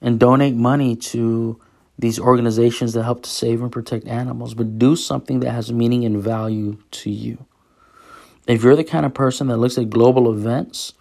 and 0.02 0.20
donate 0.20 0.56
money 0.56 0.96
to 0.96 1.60
these 1.98 2.20
organizations 2.20 2.94
that 2.94 3.04
help 3.04 3.24
to 3.24 3.30
save 3.30 3.62
and 3.62 3.72
protect 3.72 4.06
animals, 4.08 4.54
but 4.54 4.78
do 4.78 4.96
something 4.96 5.40
that 5.40 5.52
has 5.52 5.72
meaning 5.72 6.04
and 6.04 6.22
value 6.22 6.78
to 6.92 7.10
you. 7.10 7.46
If 8.48 8.64
you're 8.64 8.76
the 8.76 8.84
kind 8.84 9.06
of 9.06 9.14
person 9.14 9.48
that 9.48 9.58
looks 9.58 9.78
at 9.78 9.90
global 9.90 10.32
events 10.32 10.94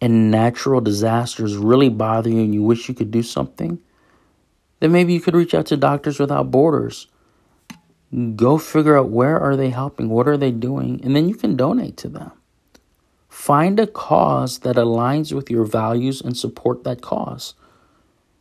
and 0.00 0.30
natural 0.30 0.80
disasters 0.80 1.56
really 1.56 1.88
bother 1.88 2.30
you 2.30 2.40
and 2.40 2.54
you 2.54 2.62
wish 2.62 2.88
you 2.88 2.94
could 2.94 3.10
do 3.10 3.22
something, 3.22 3.80
then 4.80 4.92
maybe 4.92 5.12
you 5.12 5.20
could 5.20 5.34
reach 5.34 5.54
out 5.54 5.66
to 5.66 5.76
Doctors 5.76 6.20
Without 6.20 6.50
Borders. 6.50 7.08
Go 8.36 8.56
figure 8.56 8.96
out 8.96 9.10
where 9.10 9.38
are 9.38 9.56
they 9.56 9.70
helping, 9.70 10.08
what 10.08 10.28
are 10.28 10.36
they 10.36 10.52
doing, 10.52 11.00
and 11.02 11.14
then 11.14 11.28
you 11.28 11.34
can 11.34 11.56
donate 11.56 11.96
to 11.98 12.08
them. 12.08 12.30
Find 13.28 13.78
a 13.78 13.86
cause 13.86 14.60
that 14.60 14.76
aligns 14.76 15.32
with 15.32 15.50
your 15.50 15.64
values 15.64 16.20
and 16.20 16.36
support 16.36 16.84
that 16.84 17.02
cause. 17.02 17.54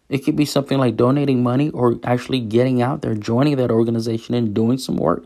It 0.10 0.20
could 0.20 0.36
be 0.36 0.46
something 0.46 0.78
like 0.78 0.96
donating 0.96 1.44
money 1.44 1.70
or 1.72 2.00
actually 2.04 2.40
getting 2.40 2.82
out 2.82 3.02
there, 3.02 3.14
joining 3.14 3.58
that 3.58 3.72
organization 3.72 4.36
and 4.36 4.54
doing 4.54 4.78
some 4.78 4.96
work, 4.96 5.26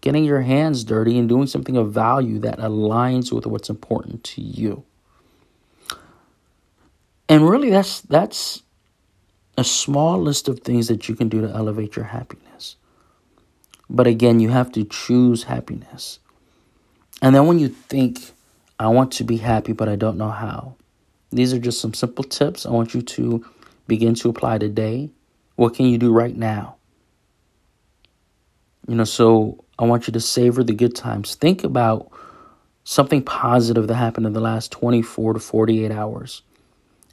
getting 0.00 0.24
your 0.24 0.40
hands 0.40 0.84
dirty 0.84 1.18
and 1.18 1.28
doing 1.28 1.46
something 1.46 1.76
of 1.76 1.92
value 1.92 2.38
that 2.38 2.58
aligns 2.58 3.32
with 3.32 3.46
what's 3.46 3.70
important 3.70 4.24
to 4.24 4.40
you. 4.40 4.84
And 7.28 7.48
really 7.48 7.70
that's 7.70 8.00
that's 8.00 8.62
a 9.56 9.64
small 9.64 10.20
list 10.20 10.48
of 10.48 10.60
things 10.60 10.88
that 10.88 11.08
you 11.08 11.14
can 11.14 11.28
do 11.28 11.40
to 11.42 11.48
elevate 11.48 11.96
your 11.96 12.06
happiness. 12.06 12.76
But 13.88 14.06
again, 14.06 14.40
you 14.40 14.48
have 14.48 14.72
to 14.72 14.84
choose 14.84 15.44
happiness. 15.44 16.18
And 17.20 17.34
then 17.34 17.46
when 17.46 17.58
you 17.58 17.68
think, 17.68 18.32
I 18.78 18.88
want 18.88 19.12
to 19.12 19.24
be 19.24 19.36
happy, 19.36 19.72
but 19.72 19.88
I 19.88 19.96
don't 19.96 20.16
know 20.16 20.30
how, 20.30 20.76
these 21.30 21.52
are 21.52 21.58
just 21.58 21.80
some 21.80 21.92
simple 21.92 22.24
tips 22.24 22.64
I 22.64 22.70
want 22.70 22.94
you 22.94 23.02
to 23.02 23.44
begin 23.86 24.14
to 24.14 24.30
apply 24.30 24.58
today. 24.58 25.10
What 25.56 25.74
can 25.74 25.86
you 25.86 25.98
do 25.98 26.12
right 26.12 26.34
now? 26.34 26.76
You 28.88 28.94
know, 28.94 29.04
so 29.04 29.62
I 29.80 29.84
want 29.84 30.06
you 30.06 30.12
to 30.12 30.20
savor 30.20 30.62
the 30.62 30.74
good 30.74 30.94
times. 30.94 31.36
Think 31.36 31.64
about 31.64 32.12
something 32.84 33.22
positive 33.22 33.88
that 33.88 33.94
happened 33.94 34.26
in 34.26 34.34
the 34.34 34.40
last 34.40 34.70
24 34.72 35.32
to 35.32 35.40
48 35.40 35.90
hours. 35.90 36.42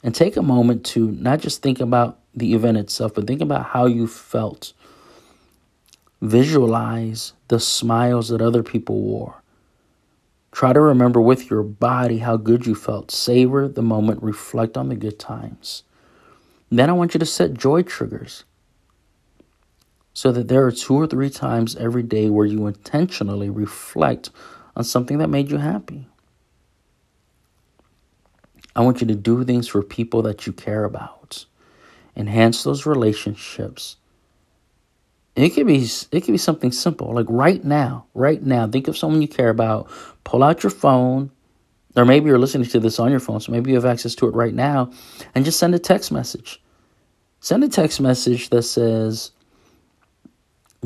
And 0.04 0.14
take 0.14 0.36
a 0.36 0.42
moment 0.42 0.84
to 0.86 1.10
not 1.12 1.40
just 1.40 1.62
think 1.62 1.80
about 1.80 2.18
the 2.34 2.52
event 2.52 2.76
itself, 2.76 3.14
but 3.14 3.26
think 3.26 3.40
about 3.40 3.64
how 3.64 3.86
you 3.86 4.06
felt. 4.06 4.74
Visualize 6.20 7.32
the 7.48 7.58
smiles 7.58 8.28
that 8.28 8.42
other 8.42 8.62
people 8.62 9.00
wore. 9.00 9.42
Try 10.52 10.74
to 10.74 10.80
remember 10.80 11.22
with 11.22 11.48
your 11.48 11.62
body 11.62 12.18
how 12.18 12.36
good 12.36 12.66
you 12.66 12.74
felt. 12.74 13.10
Savor 13.10 13.66
the 13.66 13.82
moment, 13.82 14.22
reflect 14.22 14.76
on 14.76 14.90
the 14.90 14.94
good 14.94 15.18
times. 15.18 15.84
Then 16.70 16.90
I 16.90 16.92
want 16.92 17.14
you 17.14 17.20
to 17.20 17.26
set 17.26 17.54
joy 17.54 17.82
triggers 17.82 18.44
so 20.18 20.32
that 20.32 20.48
there 20.48 20.66
are 20.66 20.72
two 20.72 20.96
or 20.96 21.06
three 21.06 21.30
times 21.30 21.76
every 21.76 22.02
day 22.02 22.28
where 22.28 22.44
you 22.44 22.66
intentionally 22.66 23.48
reflect 23.48 24.30
on 24.74 24.82
something 24.82 25.18
that 25.18 25.28
made 25.28 25.48
you 25.48 25.58
happy. 25.58 26.08
I 28.74 28.80
want 28.80 29.00
you 29.00 29.06
to 29.06 29.14
do 29.14 29.44
things 29.44 29.68
for 29.68 29.80
people 29.80 30.22
that 30.22 30.44
you 30.44 30.52
care 30.52 30.82
about. 30.82 31.46
Enhance 32.16 32.64
those 32.64 32.84
relationships. 32.84 33.96
It 35.36 35.50
could 35.50 35.68
be 35.68 35.88
it 36.10 36.22
could 36.22 36.32
be 36.32 36.36
something 36.36 36.72
simple, 36.72 37.14
like 37.14 37.26
right 37.28 37.62
now, 37.62 38.06
right 38.12 38.42
now. 38.42 38.66
Think 38.66 38.88
of 38.88 38.98
someone 38.98 39.22
you 39.22 39.28
care 39.28 39.50
about. 39.50 39.88
Pull 40.24 40.42
out 40.42 40.64
your 40.64 40.70
phone, 40.70 41.30
or 41.94 42.04
maybe 42.04 42.26
you're 42.26 42.40
listening 42.40 42.66
to 42.70 42.80
this 42.80 42.98
on 42.98 43.12
your 43.12 43.20
phone, 43.20 43.38
so 43.38 43.52
maybe 43.52 43.70
you 43.70 43.76
have 43.76 43.84
access 43.84 44.16
to 44.16 44.26
it 44.26 44.34
right 44.34 44.52
now, 44.52 44.90
and 45.36 45.44
just 45.44 45.60
send 45.60 45.76
a 45.76 45.78
text 45.78 46.10
message. 46.10 46.60
Send 47.38 47.62
a 47.62 47.68
text 47.68 48.00
message 48.00 48.50
that 48.50 48.62
says, 48.64 49.30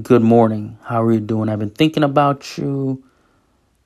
Good 0.01 0.23
morning. 0.23 0.79
How 0.85 1.03
are 1.03 1.13
you 1.13 1.21
doing? 1.21 1.51
I've 1.51 1.59
been 1.59 1.69
thinking 1.69 2.03
about 2.03 2.57
you. 2.57 3.05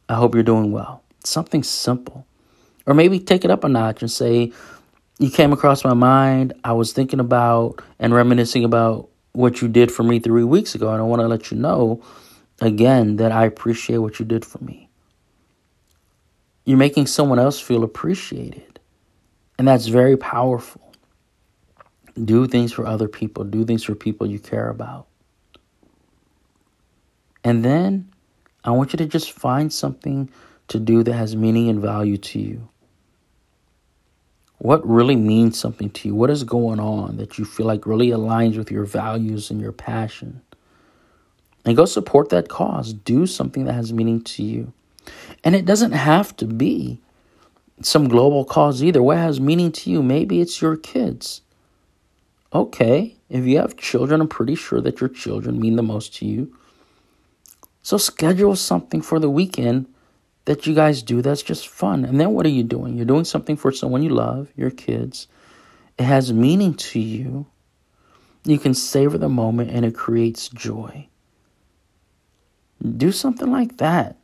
I 0.09 0.14
hope 0.14 0.35
you're 0.35 0.45
doing 0.45 0.71
well. 0.71 1.03
Something 1.25 1.64
simple. 1.64 2.25
Or 2.87 2.95
maybe 2.95 3.19
take 3.19 3.45
it 3.45 3.51
up 3.51 3.64
a 3.64 3.69
notch 3.69 4.03
and 4.03 4.11
say, 4.11 4.53
You 5.19 5.31
came 5.31 5.53
across 5.53 5.83
my 5.83 5.95
mind. 5.95 6.53
I 6.62 6.75
was 6.75 6.92
thinking 6.92 7.19
about 7.19 7.83
and 7.99 8.14
reminiscing 8.14 8.62
about 8.62 9.09
what 9.33 9.61
you 9.61 9.66
did 9.66 9.90
for 9.90 10.05
me 10.05 10.21
three 10.21 10.45
weeks 10.45 10.77
ago. 10.77 10.92
And 10.92 11.01
I 11.01 11.05
want 11.05 11.23
to 11.23 11.27
let 11.27 11.51
you 11.51 11.57
know 11.57 12.01
again 12.61 13.16
that 13.16 13.33
I 13.33 13.45
appreciate 13.45 13.99
what 13.99 14.21
you 14.21 14.27
did 14.27 14.45
for 14.45 14.62
me. 14.62 14.88
You're 16.64 16.79
making 16.79 17.09
someone 17.09 17.40
else 17.40 17.59
feel 17.59 17.83
appreciated. 17.83 18.79
And 19.59 19.66
that's 19.66 19.87
very 19.88 20.16
powerful. 20.16 20.92
Do 22.25 22.47
things 22.47 22.73
for 22.73 22.87
other 22.87 23.09
people, 23.09 23.42
do 23.42 23.64
things 23.64 23.83
for 23.83 23.97
people 23.97 24.29
you 24.29 24.38
care 24.38 24.71
about. 24.71 25.09
And 27.47 27.65
then 27.65 28.13
I 28.65 28.73
want 28.73 28.93
you 28.93 28.97
to 28.97 29.07
just 29.07 29.31
find 29.31 29.73
something 29.73 30.29
to 30.67 30.81
do 30.81 31.05
that 31.05 31.13
has 31.13 31.37
meaning 31.37 31.69
and 31.69 31.81
value 31.81 32.17
to 32.17 32.41
you. 32.41 32.69
What 34.59 34.85
really 34.85 35.15
means 35.15 35.57
something 35.57 35.91
to 35.91 36.09
you? 36.09 36.17
What 36.17 36.29
is 36.29 36.43
going 36.43 36.81
on 36.81 37.19
that 37.19 37.39
you 37.39 37.45
feel 37.45 37.67
like 37.67 37.87
really 37.87 38.09
aligns 38.09 38.59
with 38.59 38.73
your 38.73 38.85
values 38.85 39.49
and 39.49 39.61
your 39.61 39.71
passion? 39.71 40.43
And 41.65 41.77
go 41.77 41.85
support 41.85 42.31
that 42.31 42.49
cause. 42.49 42.93
Do 42.93 43.29
something 43.29 43.65
that 43.67 43.75
has 43.75 43.93
meaning 43.93 44.23
to 44.23 44.43
you. 44.43 44.73
And 45.45 45.55
it 45.55 45.67
doesn't 45.67 45.93
have 45.93 46.35
to 46.39 46.47
be 46.47 47.01
some 47.81 48.09
global 48.09 48.45
cause 48.45 48.83
either. 48.83 49.05
What 49.05 49.19
has 49.19 49.41
meaning 49.41 49.71
to 49.71 49.89
you? 49.89 50.03
Maybe 50.03 50.41
it's 50.41 50.61
your 50.61 50.77
kids. 50.77 51.43
Okay, 52.53 53.15
if 53.31 53.45
you 53.45 53.59
have 53.59 53.77
children, 53.77 54.21
I'm 54.21 54.27
pretty 54.27 54.57
sure 54.57 54.81
that 54.81 55.01
your 55.01 55.11
children 55.11 55.61
mean 55.61 55.77
the 55.77 55.85
most 55.85 56.13
to 56.17 56.27
you. 56.27 56.53
So 57.87 57.99
schedule 57.99 58.57
something 58.57 59.01
for 59.01 59.20
the 59.20 59.31
weekend 59.31 59.87
that 60.46 60.66
you 60.66 60.75
guys 60.75 61.05
do 61.05 61.22
that's 61.22 61.40
just 61.40 61.68
fun. 61.68 62.05
And 62.05 62.18
then 62.18 62.33
what 62.33 62.44
are 62.44 62.49
you 62.49 62.64
doing? 62.64 62.96
You're 62.96 63.07
doing 63.07 63.25
something 63.25 63.57
for 63.57 63.70
someone 63.70 64.03
you 64.03 64.09
love, 64.09 64.49
your 64.57 64.70
kids. 64.70 65.29
It 65.96 66.03
has 66.03 66.33
meaning 66.33 66.75
to 66.75 66.99
you. 66.99 67.46
You 68.42 68.59
can 68.59 68.75
savor 68.75 69.18
the 69.18 69.29
moment 69.29 69.70
and 69.70 69.85
it 69.85 69.94
creates 69.94 70.49
joy. 70.49 71.07
Do 72.85 73.12
something 73.12 73.53
like 73.53 73.77
that. 73.77 74.16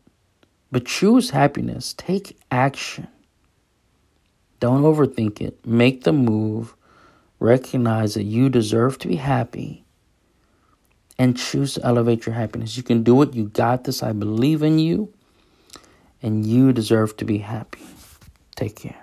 But 0.72 0.84
choose 0.84 1.30
happiness. 1.30 1.94
Take 1.96 2.40
action. 2.50 3.06
Don't 4.58 4.82
overthink 4.82 5.40
it. 5.40 5.64
Make 5.64 6.02
the 6.02 6.12
move. 6.12 6.74
Recognize 7.38 8.14
that 8.14 8.24
you 8.24 8.48
deserve 8.48 8.98
to 8.98 9.06
be 9.06 9.14
happy 9.14 9.81
and 11.22 11.36
choose 11.36 11.74
to 11.74 11.84
elevate 11.84 12.26
your 12.26 12.34
happiness. 12.34 12.76
You 12.76 12.82
can 12.82 13.04
do 13.04 13.22
it. 13.22 13.32
You 13.32 13.44
got 13.44 13.84
this. 13.84 14.02
I 14.02 14.10
believe 14.10 14.60
in 14.60 14.80
you. 14.80 15.14
And 16.20 16.44
you 16.44 16.72
deserve 16.72 17.16
to 17.18 17.24
be 17.24 17.38
happy. 17.38 17.86
Take 18.56 18.74
care. 18.74 19.01